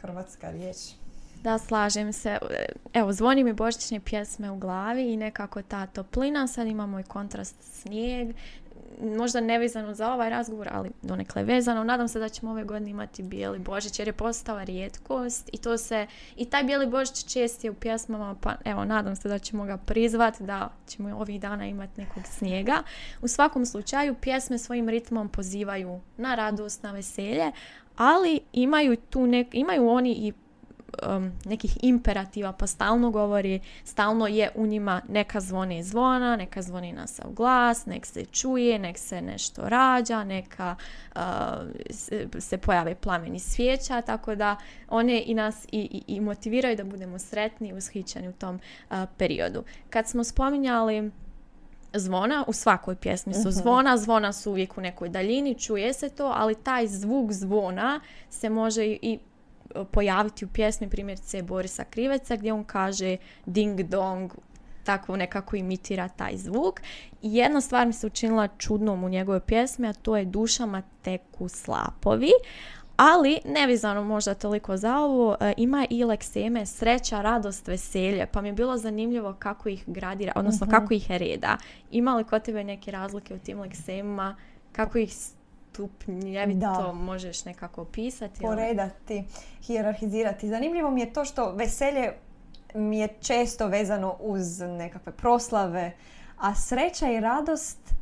hrvatska 0.00 0.50
riječ. 0.50 0.76
Da, 1.42 1.58
slažem 1.58 2.12
se. 2.12 2.38
Evo, 2.92 3.12
zvoni 3.12 3.44
mi 3.44 3.52
božićne 3.52 4.00
pjesme 4.00 4.50
u 4.50 4.56
glavi 4.56 5.12
i 5.12 5.16
nekako 5.16 5.62
ta 5.62 5.86
toplina. 5.86 6.46
Sad 6.46 6.66
imamo 6.66 7.00
i 7.00 7.02
kontrast 7.02 7.56
snijeg 7.62 8.36
možda 9.00 9.40
nevezano 9.40 9.94
za 9.94 10.12
ovaj 10.12 10.30
razgovor, 10.30 10.68
ali 10.72 10.90
donekle 11.02 11.44
vezano. 11.44 11.84
Nadam 11.84 12.08
se 12.08 12.18
da 12.18 12.28
ćemo 12.28 12.50
ove 12.50 12.64
godine 12.64 12.90
imati 12.90 13.22
bijeli 13.22 13.58
božić 13.58 13.98
jer 13.98 14.08
je 14.08 14.12
postala 14.12 14.64
rijetkost 14.64 15.50
i 15.52 15.58
to 15.58 15.78
se, 15.78 16.06
i 16.36 16.44
taj 16.44 16.64
bijeli 16.64 16.86
božić 16.86 17.32
čest 17.32 17.64
je 17.64 17.70
u 17.70 17.74
pjesmama, 17.74 18.36
pa 18.40 18.54
evo, 18.64 18.84
nadam 18.84 19.16
se 19.16 19.28
da 19.28 19.38
ćemo 19.38 19.64
ga 19.64 19.76
prizvati, 19.76 20.44
da 20.44 20.68
ćemo 20.86 21.16
ovih 21.16 21.40
dana 21.40 21.66
imati 21.66 22.00
nekog 22.00 22.22
snijega. 22.26 22.82
U 23.22 23.28
svakom 23.28 23.66
slučaju, 23.66 24.14
pjesme 24.14 24.58
svojim 24.58 24.88
ritmom 24.88 25.28
pozivaju 25.28 26.00
na 26.16 26.34
radost, 26.34 26.82
na 26.82 26.92
veselje, 26.92 27.52
ali 27.96 28.40
imaju 28.52 28.96
tu 28.96 29.26
nek, 29.26 29.46
imaju 29.52 29.88
oni 29.88 30.12
i 30.12 30.32
um, 31.08 31.32
nekih 31.44 31.78
imperativa 31.82 32.52
pa 32.52 32.66
stalno 32.66 33.10
govori, 33.10 33.60
stalno 33.84 34.26
je 34.26 34.50
u 34.54 34.66
njima 34.66 35.00
neka 35.08 35.40
zvoni 35.40 35.82
zvona, 35.82 36.36
neka 36.36 36.62
zvoni 36.62 36.92
nas 36.92 37.20
u 37.24 37.32
glas, 37.32 37.86
nek 37.86 38.06
se 38.06 38.24
čuje, 38.24 38.78
nek 38.78 38.98
se 38.98 39.20
nešto 39.20 39.62
rađa, 39.68 40.24
neka 40.24 40.76
uh, 41.14 41.20
se, 42.38 42.58
pojave 42.58 42.94
plameni 42.94 43.38
svijeća, 43.38 44.00
tako 44.00 44.34
da 44.34 44.56
one 44.88 45.22
i 45.26 45.34
nas 45.34 45.66
i, 45.72 46.02
i, 46.06 46.20
motiviraju 46.20 46.76
da 46.76 46.84
budemo 46.84 47.18
sretni 47.18 47.68
i 47.68 47.74
ushićeni 47.74 48.28
u 48.28 48.32
tom 48.32 48.60
uh, 48.90 48.96
periodu. 49.16 49.64
Kad 49.90 50.08
smo 50.08 50.24
spominjali 50.24 51.10
zvona, 51.94 52.44
u 52.48 52.52
svakoj 52.52 52.96
pjesmi 52.96 53.34
su 53.34 53.40
mhm. 53.40 53.50
zvona, 53.50 53.96
zvona 53.96 54.32
su 54.32 54.50
uvijek 54.50 54.78
u 54.78 54.80
nekoj 54.80 55.08
daljini, 55.08 55.58
čuje 55.58 55.92
se 55.92 56.08
to, 56.08 56.32
ali 56.36 56.54
taj 56.54 56.86
zvuk 56.86 57.32
zvona 57.32 58.00
se 58.30 58.50
može 58.50 58.86
i 58.86 59.18
pojaviti 59.90 60.44
u 60.44 60.48
pjesmi 60.48 60.90
primjerice 60.90 61.42
Borisa 61.42 61.84
Kriveca 61.84 62.36
gdje 62.36 62.52
on 62.52 62.64
kaže 62.64 63.16
ding 63.46 63.80
dong 63.80 64.32
tako 64.84 65.16
nekako 65.16 65.56
imitira 65.56 66.08
taj 66.08 66.36
zvuk. 66.36 66.80
I 67.22 67.36
jedna 67.36 67.60
stvar 67.60 67.86
mi 67.86 67.92
se 67.92 68.06
učinila 68.06 68.48
čudnom 68.58 69.04
u 69.04 69.08
njegovoj 69.08 69.40
pjesmi, 69.40 69.88
a 69.88 69.92
to 69.92 70.16
je 70.16 70.24
dušama 70.24 70.82
teku 71.02 71.48
slapovi. 71.48 72.30
Ali, 72.96 73.38
nevizano 73.44 74.04
možda 74.04 74.34
toliko 74.34 74.76
za 74.76 74.98
ovo, 74.98 75.36
e, 75.40 75.52
ima 75.56 75.86
i 75.90 76.04
lekseme 76.04 76.66
sreća, 76.66 77.22
radost, 77.22 77.68
veselje, 77.68 78.26
pa 78.26 78.40
mi 78.40 78.48
je 78.48 78.52
bilo 78.52 78.76
zanimljivo 78.76 79.34
kako 79.38 79.68
ih 79.68 79.84
gradira, 79.86 80.32
odnosno 80.36 80.66
mhm. 80.66 80.74
kako 80.74 80.94
ih 80.94 81.10
reda. 81.10 81.56
Ima 81.90 82.16
li 82.16 82.24
kod 82.24 82.42
tebe 82.42 82.64
neke 82.64 82.90
razlike 82.90 83.34
u 83.34 83.38
tim 83.38 83.60
leksemima, 83.60 84.36
kako 84.72 84.98
ih 84.98 85.14
to 86.76 86.94
možeš 86.94 87.44
nekako 87.44 87.82
opisati? 87.82 88.40
Poredati, 88.40 89.24
hijerarhizirati. 89.62 90.48
Zanimljivo 90.48 90.90
mi 90.90 91.00
je 91.00 91.12
to 91.12 91.24
što 91.24 91.52
veselje 91.52 92.12
mi 92.74 92.98
je 92.98 93.08
često 93.20 93.66
vezano 93.66 94.16
uz 94.20 94.60
nekakve 94.60 95.12
proslave, 95.12 95.92
a 96.38 96.54
sreća 96.54 97.10
i 97.10 97.20
radost 97.20 97.94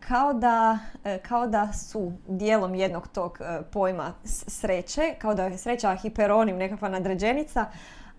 kao 0.00 0.32
da, 0.32 0.78
e, 1.04 1.18
kao 1.18 1.46
da 1.46 1.72
su 1.72 2.12
dijelom 2.28 2.74
jednog 2.74 3.08
tog 3.08 3.38
e, 3.40 3.62
pojma 3.72 4.12
sreće, 4.24 5.14
kao 5.18 5.34
da 5.34 5.44
je 5.44 5.58
sreća 5.58 5.94
hiperonim, 5.94 6.56
nekakva 6.56 6.88
nadređenica, 6.88 7.66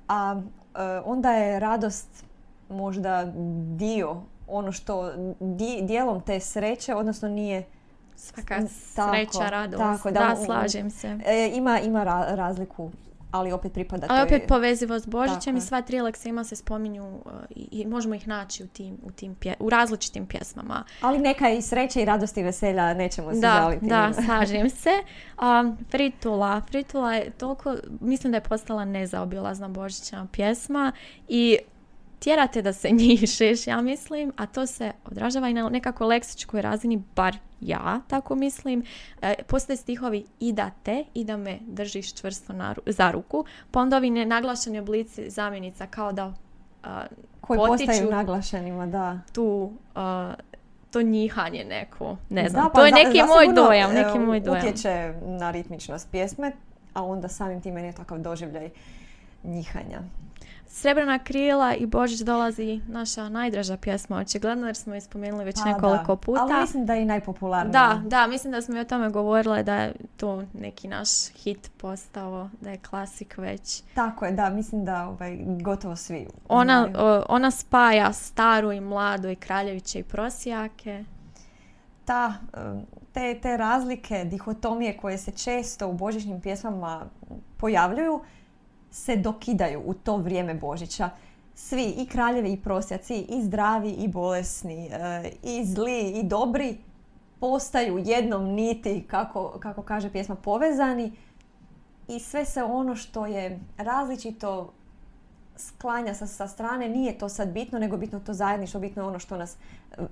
a 0.07 0.41
e, 0.41 0.79
onda 1.05 1.31
je 1.31 1.59
radost 1.59 2.25
možda 2.69 3.31
dio, 3.75 4.21
ono 4.47 4.71
što 4.71 5.11
dijelom 5.81 6.21
te 6.21 6.39
sreće, 6.39 6.95
odnosno 6.95 7.29
nije 7.29 7.63
Svaka 8.21 8.61
sreća, 8.67 9.49
radost. 9.49 10.03
da, 10.11 10.35
slažem 10.45 10.89
se. 10.89 11.19
E, 11.25 11.51
ima 11.55 11.79
ima 11.79 12.03
razliku 12.35 12.91
ali 13.31 13.51
opet 13.51 13.73
pripada 13.73 14.07
Ali 14.09 14.23
opet 14.23 14.47
povezivo 14.47 14.99
s 14.99 15.05
Božićem 15.05 15.57
i 15.57 15.61
sva 15.61 15.81
tri 15.81 15.97
ima 16.25 16.43
se 16.43 16.55
spominju 16.55 17.15
uh, 17.15 17.31
i, 17.55 17.85
možemo 17.85 18.15
ih 18.15 18.27
naći 18.27 18.63
u 18.63 18.67
tim, 18.67 18.97
u, 19.03 19.11
tim 19.11 19.35
u 19.59 19.69
različitim 19.69 20.25
pjesmama. 20.25 20.83
Ali 21.01 21.19
neka 21.19 21.49
i 21.49 21.61
sreće 21.61 22.01
i 22.01 22.05
radosti 22.05 22.39
i 22.39 22.43
veselja 22.43 22.93
nećemo 22.93 23.33
se 23.33 23.39
da, 23.39 23.57
žaliti. 23.61 23.85
Da, 23.85 24.11
slažem 24.25 24.69
se. 24.83 24.89
Um, 25.41 25.77
Fritula. 25.89 26.61
Fritula 26.61 27.13
je 27.13 27.29
toliko, 27.31 27.75
mislim 28.01 28.31
da 28.31 28.37
je 28.37 28.41
postala 28.41 28.85
nezaobilazna 28.85 29.67
Božićna 29.67 30.27
pjesma 30.31 30.91
i 31.27 31.57
tjerate 32.21 32.61
da 32.61 32.73
se 32.73 32.89
njišeš, 33.01 33.67
ja 33.67 33.81
mislim, 33.81 34.33
a 34.37 34.45
to 34.45 34.65
se 34.65 34.91
odražava 35.05 35.49
i 35.49 35.53
na 35.53 35.69
nekako 35.69 36.05
leksičkoj 36.05 36.61
razini, 36.61 37.03
bar 37.15 37.35
ja 37.61 38.01
tako 38.07 38.35
mislim. 38.35 38.83
E, 39.21 39.35
postoje 39.47 39.77
stihovi 39.77 40.25
i 40.39 40.53
da 40.53 40.69
te, 40.83 41.05
i 41.13 41.23
da 41.23 41.37
me 41.37 41.59
držiš 41.61 42.13
čvrsto 42.13 42.53
na, 42.53 42.75
za 42.85 43.11
ruku, 43.11 43.45
pa 43.71 43.79
onda 43.79 43.97
ovi 43.97 44.09
nenaglašeni 44.09 44.79
oblici 44.79 45.29
zamjenica 45.29 45.87
kao 45.87 46.11
da 46.11 46.33
Koji 47.41 47.57
postaju 47.57 48.11
naglašenima, 48.11 48.87
da. 48.87 49.19
Tu 49.33 49.71
to 50.91 51.01
njihanje 51.01 51.63
neko. 51.63 52.17
Ne 52.29 52.49
znam, 52.49 52.63
Da, 52.63 52.69
to 52.69 52.73
pa 52.73 52.81
je 52.81 52.89
za- 52.89 52.95
neki 52.95 53.17
moj 53.17 53.27
zasigurno, 53.27 53.67
dojam, 53.67 53.91
e, 53.91 53.93
neki 53.93 54.19
moj 54.19 54.39
dojam. 54.39 54.59
Utječe 54.59 55.13
na 55.23 55.51
ritmičnost 55.51 56.11
pjesme, 56.11 56.51
a 56.93 57.05
onda 57.05 57.27
samim 57.27 57.61
time 57.61 57.83
je 57.83 57.93
takav 57.93 58.19
doživljaj 58.19 58.69
njihanja. 59.43 60.01
Srebrna 60.73 61.19
krila 61.19 61.75
i 61.75 61.85
Božić 61.85 62.19
dolazi 62.19 62.81
naša 62.87 63.29
najdraža 63.29 63.77
pjesma, 63.77 64.17
očigledno 64.17 64.67
jer 64.67 64.75
smo 64.75 64.93
je 64.93 65.01
spomenuli 65.01 65.45
već 65.45 65.55
Pa 65.63 65.65
nekoliko 65.65 66.15
da. 66.15 66.21
puta. 66.21 66.41
Ali 66.41 66.61
mislim 66.61 66.85
da 66.85 66.93
je 66.93 67.01
i 67.01 67.05
najpopularnija. 67.05 67.71
Da, 67.71 68.01
da, 68.05 68.27
mislim 68.27 68.53
da 68.53 68.61
smo 68.61 68.77
i 68.77 68.79
o 68.79 68.83
tome 68.83 69.09
govorile 69.09 69.63
da 69.63 69.75
je 69.75 69.93
to 70.17 70.43
neki 70.53 70.87
naš 70.87 71.27
hit 71.27 71.71
postao, 71.77 72.49
da 72.61 72.69
je 72.69 72.77
klasik 72.77 73.37
već. 73.37 73.83
Tako 73.95 74.25
je, 74.25 74.31
da, 74.31 74.49
mislim 74.49 74.85
da 74.85 75.07
ovaj, 75.07 75.37
gotovo 75.61 75.95
svi 75.95 76.27
Ona, 76.47 76.87
o, 76.97 77.23
ona 77.29 77.51
spaja 77.51 78.13
staru 78.13 78.71
i 78.71 78.81
mladu 78.81 79.29
i 79.29 79.35
kraljeviće 79.35 79.99
i 79.99 80.03
prosjake. 80.03 81.03
ta, 82.05 82.33
te, 83.13 83.39
te 83.41 83.57
razlike, 83.57 84.23
dihotomije 84.25 84.97
koje 84.97 85.17
se 85.17 85.31
često 85.31 85.87
u 85.87 85.93
božićnim 85.93 86.41
pjesmama 86.41 87.05
pojavljuju, 87.57 88.21
se 88.91 89.15
dokidaju 89.15 89.81
u 89.85 89.93
to 89.93 90.17
vrijeme 90.17 90.53
Božića. 90.53 91.09
Svi, 91.55 91.93
i 91.97 92.05
kraljevi 92.05 92.51
i 92.51 92.61
prosjaci, 92.61 93.15
i 93.15 93.41
zdravi 93.43 93.89
i 93.89 94.07
bolesni, 94.07 94.89
e, 94.91 95.31
i 95.43 95.65
zli 95.65 96.09
i 96.09 96.23
dobri, 96.23 96.77
postaju 97.39 98.03
jednom 98.05 98.43
niti, 98.43 99.03
kako, 99.07 99.59
kako 99.59 99.81
kaže 99.81 100.11
pjesma, 100.11 100.35
povezani 100.35 101.11
i 102.07 102.19
sve 102.19 102.45
se 102.45 102.63
ono 102.63 102.95
što 102.95 103.25
je 103.25 103.59
različito 103.77 104.73
sklanja 105.61 106.13
sa, 106.13 106.27
sa 106.27 106.47
strane, 106.47 106.89
nije 106.89 107.17
to 107.17 107.29
sad 107.29 107.49
bitno, 107.49 107.79
nego 107.79 107.97
bitno 107.97 108.19
to 108.19 108.33
zajedništvo, 108.33 108.79
bitno 108.79 109.01
je 109.01 109.07
ono 109.07 109.19
što 109.19 109.37
nas, 109.37 109.57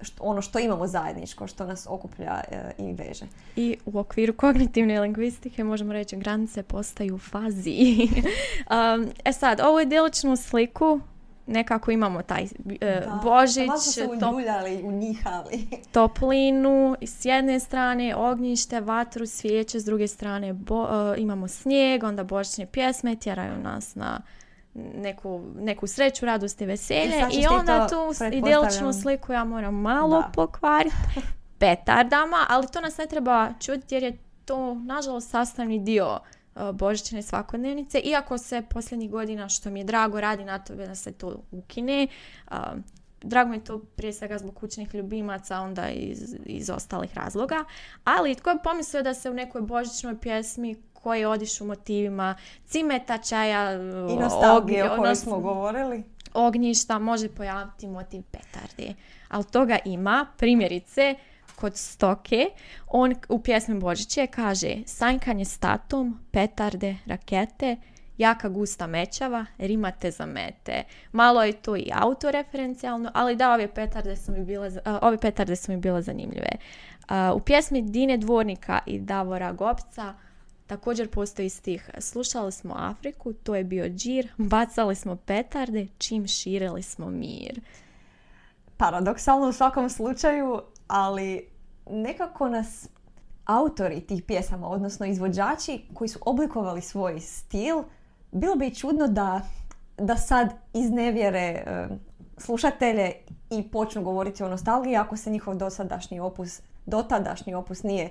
što, 0.01 0.23
ono 0.23 0.41
što 0.41 0.59
imamo 0.59 0.87
zajedničko, 0.87 1.47
što 1.47 1.65
nas 1.65 1.87
okuplja 1.89 2.41
e, 2.51 2.71
i 2.77 2.93
veže. 2.93 3.25
I 3.55 3.77
u 3.85 3.99
okviru 3.99 4.33
kognitivne 4.33 4.99
lingvistike 5.01 5.63
možemo 5.63 5.93
reći 5.93 6.17
granice 6.17 6.63
postaju 6.63 7.17
fazi. 7.17 7.97
um, 8.95 9.09
e 9.25 9.33
sad, 9.33 9.59
ovu 9.59 9.79
idiličnu 9.79 10.35
sliku 10.35 10.99
nekako 11.49 11.91
imamo 11.91 12.21
taj 12.21 12.43
e, 12.81 13.01
Božić, 13.23 13.67
Malo 13.67 13.79
su 13.79 13.91
se 13.91 14.07
uljuljali, 14.07 14.81
unjihali. 14.83 15.67
toplinu 15.93 16.95
s 17.01 17.25
jedne 17.25 17.59
strane 17.59 18.15
ognjište, 18.15 18.79
vatru, 18.79 19.25
svijeće, 19.25 19.79
s 19.79 19.85
druge 19.85 20.07
strane 20.07 20.53
bo- 20.53 21.13
e, 21.15 21.21
imamo 21.21 21.47
snijeg, 21.47 22.03
onda 22.03 22.23
božićne 22.23 22.65
pjesme 22.65 23.15
tjeraju 23.15 23.57
nas 23.63 23.95
na 23.95 24.21
neku, 24.73 25.41
neku 25.55 25.87
sreću, 25.87 26.25
radost 26.25 26.61
i 26.61 26.65
veselje 26.65 27.25
I 27.31 27.41
i 27.41 27.47
onda 27.47 27.87
tu 27.87 28.25
idiličnu 28.33 28.93
sliku 28.93 29.33
ja 29.33 29.43
moram 29.43 29.75
malo 29.75 30.23
pokvariti 30.33 30.95
petardama, 31.59 32.45
ali 32.49 32.67
to 32.73 32.81
nas 32.81 32.97
ne 32.97 33.05
treba 33.05 33.49
čuditi 33.59 33.95
jer 33.95 34.03
je 34.03 34.17
to 34.45 34.73
nažalost 34.73 35.29
sastavni 35.29 35.79
dio 35.79 36.19
e, 36.55 36.59
božićne 36.73 37.21
svakodnevnice, 37.21 37.99
iako 37.99 38.37
se 38.37 38.61
posljednjih 38.69 39.11
godina, 39.11 39.49
što 39.49 39.69
mi 39.69 39.79
je 39.79 39.83
drago, 39.83 40.21
radi 40.21 40.45
na 40.45 40.59
to 40.59 40.75
da 40.75 40.95
se 40.95 41.11
to 41.11 41.41
ukine. 41.51 42.07
A, 42.47 42.75
drago 43.21 43.49
mi 43.49 43.57
je 43.57 43.63
to 43.63 43.79
prije 43.79 44.13
svega 44.13 44.37
zbog 44.37 44.55
kućnih 44.55 44.95
ljubimaca, 44.95 45.59
onda 45.59 45.89
iz, 45.89 46.35
iz 46.45 46.69
ostalih 46.69 47.13
razloga. 47.13 47.63
Ali 48.03 48.35
tko 48.35 48.49
je 48.49 48.63
pomislio 48.63 49.03
da 49.03 49.13
se 49.13 49.29
u 49.29 49.33
nekoj 49.33 49.61
božićnoj 49.61 50.19
pjesmi 50.19 50.75
koji 50.99 51.25
odišu 51.25 51.65
motivima 51.65 52.35
cimeta, 52.65 53.17
čaja, 53.17 53.73
I 54.09 54.15
nostalgije 54.15 54.83
ogi- 54.83 54.93
o 54.93 54.97
kojoj 54.97 55.15
smo 55.15 55.39
govorili. 55.39 56.03
ognjišta 56.33 56.99
može 56.99 57.29
pojaviti 57.29 57.87
motiv 57.87 58.21
petardi. 58.23 58.95
Ali 59.29 59.43
toga 59.43 59.77
ima, 59.85 60.25
primjerice, 60.37 61.15
kod 61.55 61.77
stoke, 61.77 62.45
on 62.87 63.15
u 63.29 63.39
pjesmi 63.41 63.79
Božiće 63.79 64.27
kaže 64.27 64.75
sanjkanje 64.85 65.45
statom, 65.45 66.19
petarde, 66.31 66.95
rakete, 67.05 67.75
jaka 68.17 68.49
gusta 68.49 68.87
mećava, 68.87 69.45
rimate 69.57 70.11
za 70.11 70.25
mete. 70.25 70.83
Malo 71.11 71.43
je 71.43 71.53
to 71.53 71.75
i 71.75 71.89
autoreferencijalno, 71.93 73.11
ali 73.13 73.35
da, 73.35 73.53
ove 73.53 73.67
petarde 73.67 74.15
su 74.15 74.31
mi 74.31 74.43
bile, 74.43 74.71
ove 75.01 75.17
petarde 75.17 75.55
su 75.55 75.71
mi 75.71 75.77
bile 75.77 76.01
zanimljive. 76.01 76.49
U 77.35 77.39
pjesmi 77.39 77.81
Dine 77.81 78.17
Dvornika 78.17 78.79
i 78.85 78.99
Davora 78.99 79.51
Gopca 79.51 80.13
Također 80.69 81.09
postoji 81.09 81.49
stih 81.49 81.89
Slušali 81.97 82.51
smo 82.51 82.73
Afriku, 82.77 83.33
to 83.33 83.55
je 83.55 83.63
bio 83.63 83.89
džir, 83.89 84.31
bacali 84.37 84.95
smo 84.95 85.15
petarde, 85.15 85.87
čim 85.97 86.27
širili 86.27 86.83
smo 86.83 87.09
mir. 87.09 87.61
Paradoksalno 88.77 89.47
u 89.47 89.53
svakom 89.53 89.89
slučaju, 89.89 90.61
ali 90.87 91.49
nekako 91.89 92.49
nas 92.49 92.89
autori 93.45 94.01
tih 94.01 94.23
pjesama, 94.23 94.67
odnosno 94.67 95.05
izvođači 95.05 95.81
koji 95.93 96.07
su 96.07 96.19
oblikovali 96.25 96.81
svoj 96.81 97.19
stil, 97.19 97.83
bilo 98.31 98.55
bi 98.55 98.75
čudno 98.75 99.07
da, 99.07 99.41
da 99.97 100.15
sad 100.15 100.53
iznevjere 100.73 101.39
e, 101.39 101.87
slušatelje 102.39 103.11
i 103.49 103.63
počnu 103.63 104.03
govoriti 104.03 104.43
o 104.43 104.49
nostalgiji 104.49 104.95
ako 104.95 105.17
se 105.17 105.29
njihov 105.29 105.55
dosadašnji 105.55 106.19
opus, 106.19 106.61
dotadašnji 106.85 107.53
opus 107.53 107.83
nije 107.83 108.09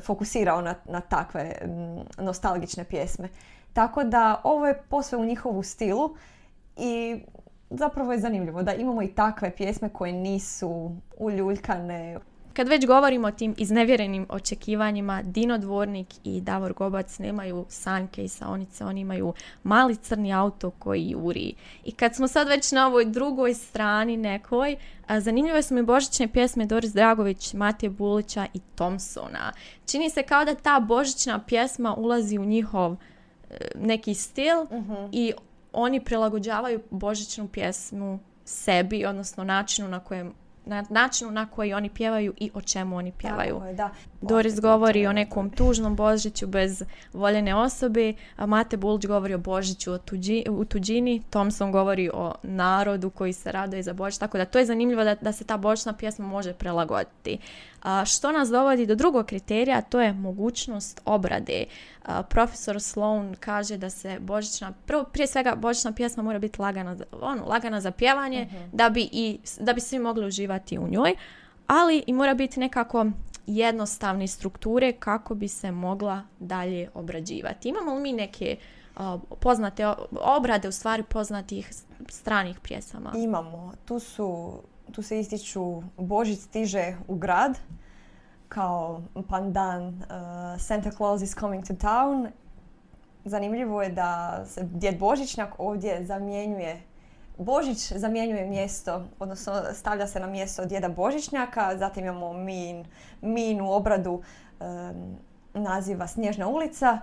fokusirao 0.00 0.60
na, 0.60 0.74
na 0.84 1.00
takve 1.00 1.52
mm, 1.64 2.24
nostalgične 2.24 2.84
pjesme. 2.84 3.28
Tako 3.72 4.04
da 4.04 4.40
ovo 4.44 4.66
je 4.66 4.82
posve 4.88 5.18
u 5.18 5.24
njihovu 5.24 5.62
stilu 5.62 6.16
i 6.76 7.22
zapravo 7.70 8.12
je 8.12 8.18
zanimljivo 8.18 8.62
da 8.62 8.74
imamo 8.74 9.02
i 9.02 9.14
takve 9.14 9.50
pjesme 9.50 9.88
koje 9.88 10.12
nisu 10.12 10.90
uljuljkane. 11.18 12.18
Kad 12.54 12.68
već 12.68 12.86
govorimo 12.86 13.28
o 13.28 13.30
tim 13.30 13.54
iznevjerenim 13.58 14.26
očekivanjima, 14.28 15.22
Dino 15.22 15.58
Dvornik 15.58 16.06
i 16.24 16.40
Davor 16.40 16.72
Gobac 16.72 17.18
nemaju 17.18 17.66
sanjke 17.68 18.24
i 18.24 18.28
saonice, 18.28 18.84
oni 18.84 19.00
imaju 19.00 19.34
mali 19.62 19.96
crni 19.96 20.32
auto 20.32 20.70
koji 20.70 21.10
juri. 21.10 21.54
I 21.84 21.92
kad 21.92 22.14
smo 22.14 22.28
sad 22.28 22.48
već 22.48 22.72
na 22.72 22.86
ovoj 22.86 23.04
drugoj 23.04 23.54
strani 23.54 24.16
nekoj, 24.16 24.76
zanimljive 25.18 25.62
su 25.62 25.74
mi 25.74 25.82
božićne 25.82 26.28
pjesme 26.28 26.66
Doris 26.66 26.92
Dragović, 26.92 27.54
Matije 27.54 27.90
Bulića 27.90 28.46
i 28.54 28.60
Thompsona. 28.74 29.52
Čini 29.86 30.10
se 30.10 30.22
kao 30.22 30.44
da 30.44 30.54
ta 30.54 30.80
božićna 30.80 31.38
pjesma 31.38 31.94
ulazi 31.94 32.38
u 32.38 32.44
njihov 32.44 32.92
e, 32.92 33.56
neki 33.74 34.14
stil 34.14 34.66
i 35.12 35.32
oni 35.72 36.04
prilagođavaju 36.04 36.82
božićnu 36.90 37.48
pjesmu 37.48 38.18
sebi, 38.44 39.06
odnosno 39.06 39.44
načinu 39.44 39.88
na 39.88 40.00
kojem 40.00 40.32
na 40.66 40.84
načinu 40.90 41.30
na 41.30 41.46
koji 41.46 41.74
oni 41.74 41.88
pjevaju 41.88 42.34
i 42.38 42.50
o 42.54 42.60
čemu 42.60 42.96
oni 42.96 43.12
pjevaju. 43.12 43.54
Tako 43.54 43.66
je, 43.66 43.74
da. 43.74 43.90
Doris 44.20 44.60
govori 44.60 45.06
o 45.06 45.12
nekom 45.12 45.50
tužnom 45.50 45.96
Božiću 45.96 46.46
bez 46.46 46.82
voljene 47.12 47.54
osobe, 47.54 48.14
a 48.36 48.46
Mate 48.46 48.76
Bulć 48.76 49.06
govori 49.06 49.34
o 49.34 49.38
Božiću 49.38 49.92
o 49.92 49.98
tuđi- 49.98 50.48
u 50.50 50.64
tuđini, 50.64 51.22
Thompson 51.30 51.72
govori 51.72 52.10
o 52.14 52.32
narodu 52.42 53.10
koji 53.10 53.32
se 53.32 53.52
raduje 53.52 53.82
za 53.82 53.92
Božić, 53.92 54.18
tako 54.18 54.38
da 54.38 54.44
to 54.44 54.58
je 54.58 54.66
zanimljivo 54.66 55.04
da, 55.04 55.14
da 55.14 55.32
se 55.32 55.44
ta 55.44 55.56
božićna 55.56 55.92
pjesma 55.92 56.26
može 56.26 56.52
prilagoditi. 56.52 57.38
A, 57.84 58.04
što 58.04 58.32
nas 58.32 58.48
dovodi 58.48 58.86
do 58.86 58.94
drugog 58.94 59.26
kriterija, 59.26 59.82
to 59.82 60.00
je 60.00 60.12
mogućnost 60.12 61.00
obrade. 61.04 61.64
Profesor 62.28 62.80
Sloan 62.80 63.34
kaže 63.40 63.76
da 63.76 63.90
se 63.90 64.18
božićna, 64.20 64.72
prvo, 64.86 65.04
prije 65.04 65.26
svega 65.26 65.54
božićna 65.56 65.92
pjesma 65.92 66.22
mora 66.22 66.38
biti 66.38 66.62
lagana, 66.62 66.96
ono, 67.20 67.44
lagana 67.44 67.80
za 67.80 67.90
pjevanje, 67.90 68.48
da, 68.72 68.90
bi 68.90 69.08
i, 69.12 69.38
da 69.60 69.72
bi 69.72 69.80
svi 69.80 69.98
mogli 69.98 70.26
uživati 70.26 70.78
u 70.78 70.88
njoj, 70.88 71.14
ali 71.66 72.04
i 72.06 72.12
mora 72.12 72.34
biti 72.34 72.60
nekako 72.60 73.06
jednostavne 73.46 74.26
strukture 74.26 74.92
kako 74.92 75.34
bi 75.34 75.48
se 75.48 75.70
mogla 75.70 76.22
dalje 76.38 76.88
obrađivati. 76.94 77.68
Imamo 77.68 77.94
li 77.94 78.00
mi 78.00 78.12
neke 78.12 78.56
poznate 79.40 79.86
obrade, 80.36 80.68
u 80.68 80.72
stvari 80.72 81.02
poznatih 81.02 81.70
stranih 82.08 82.60
pjesama? 82.60 83.12
Imamo. 83.16 83.72
Tu, 83.84 83.98
su, 83.98 84.60
tu 84.92 85.02
se 85.02 85.20
ističu 85.20 85.82
Božić 85.96 86.38
stiže 86.38 86.96
u 87.08 87.14
grad 87.14 87.58
kao 88.48 89.02
pandan 89.28 89.88
uh, 89.88 89.94
Santa 90.60 90.90
Claus 90.90 91.22
is 91.22 91.34
coming 91.34 91.66
to 91.66 91.74
town. 91.74 92.28
Zanimljivo 93.24 93.82
je 93.82 93.88
da 93.88 94.42
se 94.46 94.62
djed 94.62 94.98
Božićnjak 94.98 95.54
ovdje 95.58 96.04
zamjenjuje 96.04 96.82
Božić 97.38 97.92
zamjenjuje 97.92 98.46
mjesto, 98.46 99.04
odnosno 99.18 99.62
stavlja 99.72 100.06
se 100.06 100.20
na 100.20 100.26
mjesto 100.26 100.64
djeda 100.64 100.88
Božićnjaka, 100.88 101.76
zatim 101.78 102.04
imamo 102.04 102.32
min, 102.32 102.84
minu 103.20 103.72
obradu 103.72 104.22
em, 104.60 105.16
naziva 105.54 106.06
Snježna 106.06 106.48
ulica, 106.48 106.98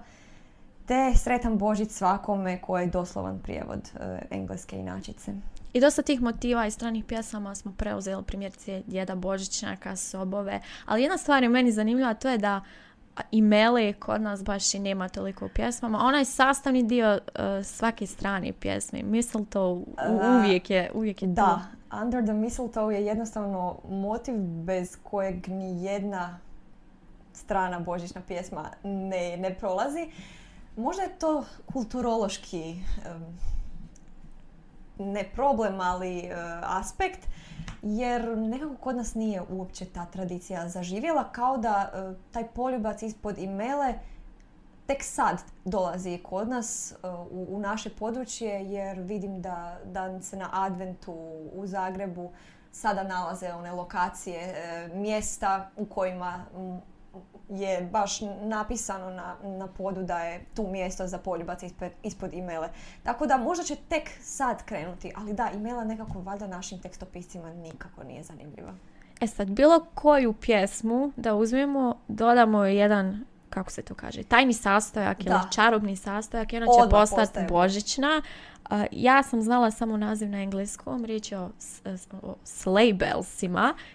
te 0.85 1.13
Sretan 1.15 1.57
Božić 1.57 1.91
svakome 1.91 2.61
koji 2.61 2.83
je 2.83 2.87
doslovan 2.87 3.39
prijevod 3.39 3.89
e, 3.99 4.19
engleske 4.29 4.79
inačice. 4.79 5.31
I 5.73 5.79
dosta 5.79 6.01
tih 6.01 6.21
motiva 6.21 6.65
iz 6.65 6.73
stranih 6.73 7.05
pjesama 7.05 7.55
smo 7.55 7.73
preuzeli, 7.77 8.23
primjerice 8.23 8.83
Djeda 8.87 9.15
Božićnjaka, 9.15 9.95
Sobove. 9.95 10.59
Ali 10.85 11.01
jedna 11.01 11.17
stvar 11.17 11.43
je 11.43 11.49
meni 11.49 11.71
zanimljiva, 11.71 12.13
to 12.13 12.29
je 12.29 12.37
da 12.37 12.61
i 13.31 13.41
Mele 13.41 13.93
kod 13.93 14.21
nas 14.21 14.43
baš 14.43 14.73
i 14.73 14.79
nema 14.79 15.09
toliko 15.09 15.45
u 15.45 15.49
pjesmama. 15.49 15.99
Ona 15.99 16.17
je 16.17 16.25
sastavni 16.25 16.83
dio 16.83 17.13
uh, 17.13 17.65
svake 17.65 18.07
strane 18.07 18.53
pjesme. 18.53 19.03
Mistletoe 19.03 19.81
uvijek 20.39 20.69
je, 20.69 20.91
uvijek 20.93 21.21
je 21.21 21.27
Da, 21.27 21.61
Under 22.01 22.23
the 22.23 22.33
Mistletoe 22.33 22.95
je 22.95 23.05
jednostavno 23.05 23.79
motiv 23.89 24.35
bez 24.37 24.97
kojeg 25.03 25.47
ni 25.47 25.83
jedna 25.83 26.39
strana 27.33 27.79
božićna 27.79 28.21
pjesma 28.27 28.69
ne, 28.83 29.37
ne 29.37 29.55
prolazi. 29.59 30.11
Možda 30.77 31.03
je 31.03 31.19
to 31.19 31.45
kulturološki 31.73 32.75
ne 35.01 35.23
problem, 35.23 35.81
ali 35.81 36.17
uh, 36.17 36.33
aspekt 36.63 37.27
jer 37.81 38.37
nekako 38.37 38.75
kod 38.75 38.95
nas 38.95 39.15
nije 39.15 39.41
uopće 39.49 39.85
ta 39.85 40.05
tradicija 40.05 40.69
zaživjela, 40.69 41.31
kao 41.31 41.57
da 41.57 41.91
e, 41.93 42.13
taj 42.31 42.47
poljubac 42.47 43.01
ispod 43.01 43.37
imele 43.37 43.93
tek 44.85 45.03
sad 45.03 45.41
dolazi 45.65 46.19
kod 46.23 46.49
nas 46.49 46.91
e, 46.91 46.95
u, 47.31 47.59
naše 47.59 47.89
područje 47.89 48.71
jer 48.71 48.99
vidim 48.99 49.41
da, 49.41 49.77
da 49.85 50.21
se 50.21 50.37
na 50.37 50.49
adventu 50.51 51.13
u 51.53 51.67
Zagrebu 51.67 52.31
sada 52.71 53.03
nalaze 53.03 53.53
one 53.53 53.71
lokacije, 53.71 54.39
e, 54.39 54.89
mjesta 54.93 55.69
u 55.77 55.85
kojima 55.85 56.45
je 57.51 57.81
baš 57.81 58.19
napisano 58.41 59.09
na, 59.09 59.35
na 59.43 59.67
podu 59.67 60.03
da 60.03 60.19
je 60.19 60.45
tu 60.55 60.67
mjesto 60.67 61.07
za 61.07 61.17
poljubac 61.17 61.63
ispod, 61.63 61.91
ispod 62.03 62.33
imele. 62.33 62.69
Tako 63.03 63.27
da 63.27 63.37
možda 63.37 63.63
će 63.63 63.75
tek 63.75 64.09
sad 64.21 64.65
krenuti, 64.65 65.11
ali 65.15 65.33
da, 65.33 65.49
imela 65.55 65.83
nekako 65.83 66.19
valjda 66.19 66.47
našim 66.47 66.79
tekstopiscima 66.79 67.53
nikako 67.53 68.03
nije 68.03 68.23
zanimljiva. 68.23 68.73
E 69.21 69.27
sad, 69.27 69.49
bilo 69.49 69.85
koju 69.93 70.33
pjesmu 70.33 71.11
da 71.15 71.35
uzmemo, 71.35 71.95
dodamo 72.07 72.65
jedan 72.65 73.25
kako 73.51 73.71
se 73.71 73.81
to 73.81 73.93
kaže, 73.93 74.23
tajni 74.23 74.53
sastojak 74.53 75.25
ili 75.25 75.39
čarobni 75.55 75.95
sastojak 75.95 76.53
i 76.53 76.57
ona 76.57 76.65
će 76.65 76.89
postati 76.89 77.39
božićna 77.49 78.21
ja 78.91 79.23
sam 79.23 79.41
znala 79.41 79.71
samo 79.71 79.97
naziv 79.97 80.29
na 80.29 80.41
engleskom, 80.41 81.05
riječ 81.05 81.31
je 81.31 81.39
o, 81.39 81.49
o 82.21 82.35
sleigh 82.43 82.97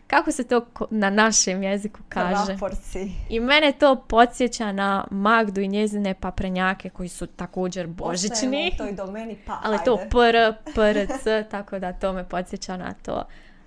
Kako 0.06 0.32
se 0.32 0.44
to 0.44 0.66
na 0.90 1.10
našem 1.10 1.62
jeziku 1.62 2.00
kaže? 2.08 2.52
Raporci. 2.52 3.10
I 3.28 3.40
mene 3.40 3.72
to 3.72 3.96
podsjeća 3.96 4.72
na 4.72 5.06
Magdu 5.10 5.60
i 5.60 5.68
njezine 5.68 6.14
paprenjake 6.14 6.90
koji 6.90 7.08
su 7.08 7.26
također 7.26 7.86
božićni. 7.86 8.72
to 8.78 8.88
i 8.88 8.92
do 8.92 9.06
meni, 9.06 9.38
pa 9.46 9.60
Ali 9.64 9.78
to 9.84 9.96
pr, 9.96 10.72
pr, 10.74 11.18
c, 11.22 11.44
tako 11.50 11.78
da 11.78 11.92
to 11.92 12.12
me 12.12 12.28
podsjeća 12.28 12.76
na 12.76 12.92
to. 12.92 13.24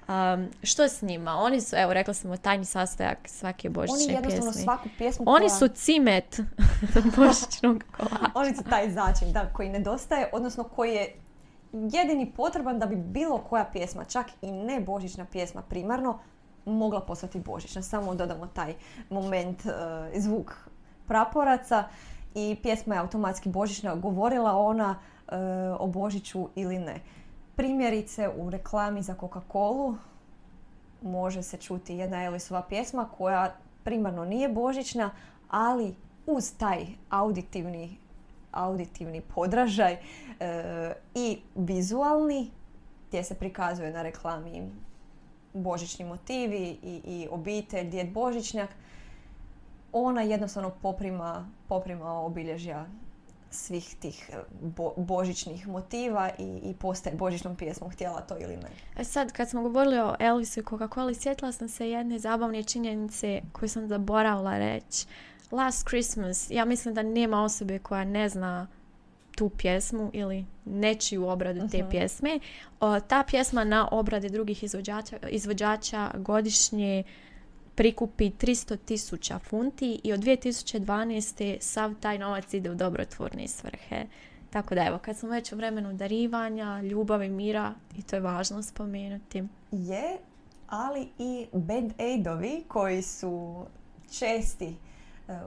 Um, 0.10 0.50
što 0.64 0.84
s 0.88 1.02
njima? 1.02 1.36
Oni 1.36 1.62
su, 1.62 1.76
evo, 1.76 1.94
rekla 1.94 2.14
sam, 2.14 2.38
tajni 2.38 2.66
sastojak 2.66 3.18
svake 3.26 3.70
božićne 3.70 4.06
Oni 4.06 4.14
jednostavno 4.14 4.52
svaku 4.52 4.90
pjesmu 4.98 5.26
Oni 5.28 5.50
su 5.50 5.68
cimet 5.68 6.40
božićnog 7.18 7.84
kolača. 7.98 8.32
Oni 8.40 8.56
su 8.56 8.64
taj 8.64 8.92
začin, 8.92 9.32
da, 9.32 9.54
koji 9.54 9.70
nedostaje, 9.70 10.30
odnosno 10.34 10.64
koji 10.64 10.94
je 10.94 11.16
jedini 11.72 12.32
potreban 12.32 12.80
da 12.80 12.86
bi 12.86 12.96
bilo 12.96 13.38
koja 13.38 13.66
pjesma, 13.66 14.04
čak 14.04 14.26
i 14.42 14.52
ne 14.52 14.80
božićna 14.80 15.26
pjesma 15.26 15.62
primarno, 15.62 16.20
mogla 16.66 17.02
postati 17.02 17.40
božićna. 17.40 17.82
Samo 17.82 18.16
dodamo 18.16 18.48
taj 18.48 18.74
moment, 19.10 19.66
uh, 19.66 19.72
zvuk 20.22 20.56
praporaca 21.08 21.84
i 22.36 22.58
pjesma 22.64 22.96
je 22.96 23.02
automatski 23.02 23.50
božićna. 23.50 23.96
Govorila 23.96 24.58
ona 24.58 24.96
uh, 25.28 25.34
o 25.80 25.88
Božiću 25.88 26.50
ili 26.56 26.80
ne. 26.80 27.00
Primjerice 27.60 28.30
u 28.38 28.50
reklami 28.50 29.02
za 29.02 29.16
Coca-Colu 29.16 29.96
može 31.02 31.44
se 31.44 31.58
čuti 31.58 31.96
jedna 31.96 32.24
Elisova 32.24 32.62
pjesma 32.62 33.10
koja 33.18 33.56
primarno 33.84 34.26
nije 34.26 34.50
božićna, 34.50 35.12
ali 35.50 35.96
uz 36.26 36.54
taj 36.58 36.86
auditivni, 37.10 37.98
auditivni 38.52 39.22
podražaj 39.22 39.94
e, 39.94 40.00
i 41.16 41.40
vizualni 41.56 42.52
gdje 43.08 43.24
se 43.24 43.36
prikazuje 43.36 43.92
na 43.92 44.02
reklami 44.02 44.72
božićni 45.54 46.06
motivi 46.06 46.78
i, 46.84 47.02
i 47.06 47.28
obitelj, 47.32 47.90
djed 47.90 48.12
Božićnjak, 48.12 48.70
ona 49.92 50.22
jednostavno 50.22 50.72
poprima, 50.82 51.50
poprima 51.68 52.12
obilježja 52.12 52.86
svih 53.52 53.96
tih 54.00 54.30
e, 54.34 54.38
božićnih 54.98 55.68
motiva 55.68 56.30
i, 56.40 56.60
i 56.64 56.74
postaje 56.74 57.16
božićnom 57.16 57.56
pjesmom, 57.56 57.90
htjela 57.92 58.22
to 58.22 58.38
ili 58.38 58.58
ne. 58.58 58.70
E 58.98 59.04
sad, 59.04 59.32
kad 59.32 59.50
smo 59.50 59.62
govorili 59.62 60.00
o 60.00 60.16
Elvisu 60.20 60.60
i 60.60 60.64
Coca-Cola, 60.64 61.22
sjetila 61.22 61.52
sam 61.52 61.70
se 61.70 61.90
jedne 61.90 62.20
zabavne 62.20 62.64
činjenice 62.64 63.42
koje 63.52 63.70
sam 63.70 63.88
zaboravila 63.88 64.58
reći. 64.58 65.06
Last 65.52 65.88
Christmas, 65.88 66.52
ja 66.52 66.66
mislim 66.66 66.94
da 66.94 67.04
nema 67.04 67.44
osobe 67.44 67.80
koja 67.80 68.04
ne 68.04 68.30
zna 68.30 68.68
tu 69.36 69.50
pjesmu 69.50 70.10
ili 70.14 70.46
nečiju 70.66 71.28
obradu 71.28 71.68
te 71.72 71.78
mhm. 71.78 71.90
pjesme. 71.90 72.40
ta 73.08 73.24
pjesma 73.28 73.64
na 73.64 73.88
obrade 73.92 74.30
drugih 74.30 74.64
izvođača, 74.64 75.18
izvođača 75.30 76.12
godišnje 76.18 77.04
prikupi 77.80 78.30
300 78.30 78.78
tisuća 78.86 79.40
funti 79.40 80.02
i 80.04 80.14
od 80.14 80.20
2012. 80.20 81.58
sav 81.62 81.94
taj 82.00 82.18
novac 82.18 82.54
ide 82.54 82.72
u 82.72 82.76
dobrotvorne 82.76 83.48
svrhe. 83.48 84.06
Tako 84.50 84.76
da 84.76 84.86
evo, 84.86 84.98
kad 84.98 85.18
smo 85.18 85.30
već 85.30 85.54
u 85.54 85.56
vremenu 85.56 85.94
darivanja, 85.94 86.82
ljubavi, 86.82 87.30
mira, 87.30 87.74
i 87.98 88.02
to 88.02 88.16
je 88.16 88.20
važno 88.20 88.64
spomenuti. 88.64 89.44
Je, 89.72 90.18
ali 90.68 91.08
i 91.20 91.48
band-aidovi 91.54 92.64
koji 92.68 93.02
su 93.02 93.66
česti 94.12 94.76
e, 95.28 95.40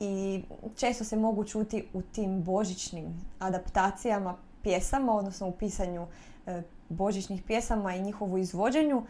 i 0.00 0.42
često 0.76 1.04
se 1.04 1.16
mogu 1.16 1.44
čuti 1.44 1.84
u 1.92 2.02
tim 2.02 2.42
božićnim 2.42 3.06
adaptacijama 3.38 4.36
pjesama, 4.62 5.12
odnosno 5.12 5.48
u 5.48 5.52
pisanju 5.52 6.06
e, 6.46 6.62
božićnih 6.88 7.42
pjesama 7.42 7.94
i 7.94 8.02
njihovu 8.02 8.38
izvođenju 8.38 9.02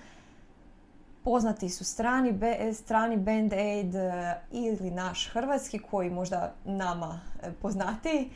poznati 1.24 1.68
su 1.68 1.84
strani, 1.84 2.32
be, 2.32 2.72
strani 2.72 3.16
Band 3.16 3.52
Aid 3.52 3.94
e, 3.94 4.34
ili 4.50 4.90
naš 4.90 5.28
hrvatski 5.32 5.78
koji 5.78 6.10
možda 6.10 6.54
nama 6.64 7.20
e, 7.42 7.52
poznati, 7.52 8.30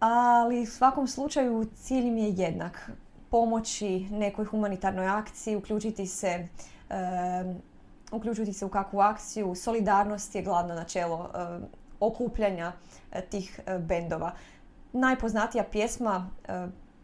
ali 0.00 0.62
u 0.62 0.66
svakom 0.66 1.08
slučaju 1.08 1.64
cilj 1.74 2.06
im 2.06 2.18
je 2.18 2.30
jednak. 2.30 2.90
Pomoći 3.30 4.06
nekoj 4.10 4.44
humanitarnoj 4.44 5.08
akciji, 5.08 5.56
uključiti 5.56 6.06
se, 6.06 6.48
e, 6.90 7.54
uključiti 8.12 8.52
se 8.52 8.64
u 8.64 8.68
kakvu 8.68 9.00
akciju. 9.00 9.54
Solidarnost 9.54 10.34
je 10.34 10.42
glavno 10.42 10.74
načelo 10.74 11.30
okupljanja 12.00 12.72
tih 13.30 13.60
bendova. 13.78 14.32
Najpoznatija 14.92 15.64
pjesma 15.64 16.30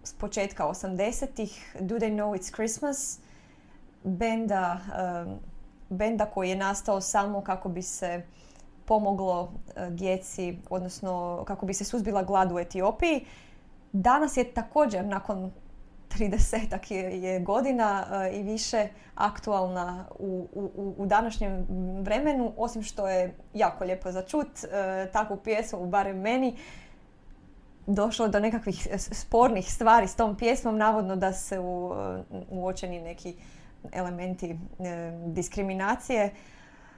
s 0.03 0.13
početka 0.13 0.65
80-ih, 0.65 1.77
Do 1.81 1.97
They 1.97 2.11
Know 2.11 2.39
It's 2.39 2.55
Christmas, 2.55 3.21
benda, 4.09 4.81
benda 5.89 6.27
koji 6.27 6.51
je 6.51 6.57
nastao 6.57 7.01
samo 7.01 7.41
kako 7.41 7.69
bi 7.69 7.83
se 7.83 8.23
pomoglo 8.89 9.53
e, 9.77 9.91
djeci, 9.91 10.59
odnosno 10.71 11.45
kako 11.47 11.67
bi 11.67 11.75
se 11.75 11.85
suzbila 11.85 12.23
glad 12.23 12.53
u 12.53 12.59
Etiopiji. 12.59 13.25
Danas 13.93 14.37
je 14.37 14.53
također 14.53 15.05
nakon 15.05 15.53
30 16.19 16.95
je, 16.95 17.23
je 17.23 17.41
godina 17.41 18.07
e, 18.11 18.37
i 18.37 18.43
više 18.43 18.89
aktualna 19.15 20.05
u, 20.19 20.49
u, 20.53 20.95
u 20.99 21.07
današnjem 21.07 21.67
vremenu, 22.03 22.53
osim 22.57 22.83
što 22.83 23.09
je 23.09 23.35
jako 23.55 23.85
lijepo 23.85 24.13
za 24.13 24.23
čut 24.23 24.47
uh, 24.47 25.13
takvu 25.13 25.37
pjesmu, 25.37 25.87
barem 25.87 26.21
meni, 26.21 26.57
došlo 27.87 28.29
do 28.29 28.41
nekakvih 28.41 28.89
spornih 28.97 29.73
stvari 29.73 30.09
s 30.09 30.17
tom 30.17 30.37
pjesmom, 30.37 30.77
navodno 30.77 31.17
da 31.17 31.33
se 31.33 31.59
u, 31.59 31.93
uočeni 32.51 33.01
neki 33.01 33.37
elementi 33.93 34.51
e, 34.51 34.57
diskriminacije. 35.27 36.35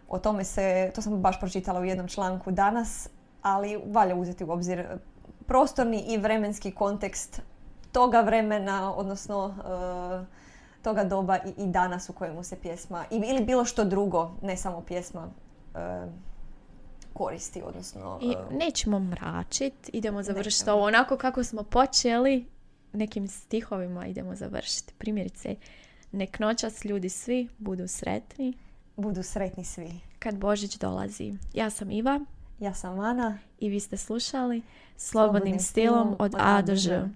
O 0.09 0.19
tome 0.19 0.45
se, 0.45 0.91
to 0.95 1.03
sam 1.03 1.21
baš 1.21 1.41
pročitala 1.41 1.81
u 1.81 1.85
jednom 1.85 2.09
članku 2.09 2.51
danas, 2.51 3.09
ali 3.43 3.81
valja 3.87 4.15
uzeti 4.15 4.45
u 4.45 4.51
obzir 4.51 4.87
prostorni 5.47 6.05
i 6.09 6.19
vremenski 6.19 6.71
kontekst 6.71 7.43
toga 7.93 8.21
vremena, 8.21 8.95
odnosno 8.95 9.55
e, 9.59 10.41
toga 10.83 11.05
doba 11.05 11.39
i, 11.57 11.67
danas 11.67 12.09
u 12.09 12.13
kojemu 12.13 12.43
se 12.43 12.57
pjesma 12.57 13.05
ili 13.11 13.45
bilo 13.45 13.65
što 13.65 13.85
drugo, 13.85 14.31
ne 14.43 14.57
samo 14.57 14.81
pjesma, 14.81 15.29
e, 15.75 16.07
koristi, 17.13 17.63
odnosno... 17.65 18.19
I 18.23 18.37
nećemo 18.51 18.99
mračiti, 18.99 19.91
idemo 19.93 20.23
završiti 20.23 20.71
ovo 20.71 20.85
onako 20.85 21.17
kako 21.17 21.45
smo 21.45 21.63
počeli, 21.63 22.47
nekim 22.93 23.29
stihovima 23.29 24.07
idemo 24.07 24.35
završiti. 24.35 24.95
Primjerice, 24.99 25.57
Nek 26.13 26.39
noćas 26.39 26.85
ljudi 26.85 27.09
svi 27.09 27.49
budu 27.59 27.89
sretni. 27.89 28.53
Budu 28.97 29.23
sretni 29.23 29.65
svi. 29.65 29.91
Kad 30.19 30.39
Božić 30.39 30.79
dolazi. 30.79 31.35
Ja 31.55 31.71
sam 31.71 31.91
Iva. 31.91 32.21
Ja 32.61 32.75
sam 32.75 33.01
Ana. 33.01 33.39
I 33.59 33.69
vi 33.69 33.81
ste 33.81 33.97
slušali 33.97 34.63
Slobodnim, 34.97 35.61
stilom 35.61 36.17
od 36.19 36.35
A 36.39 36.63
do 36.63 36.77
Ž. 36.77 37.09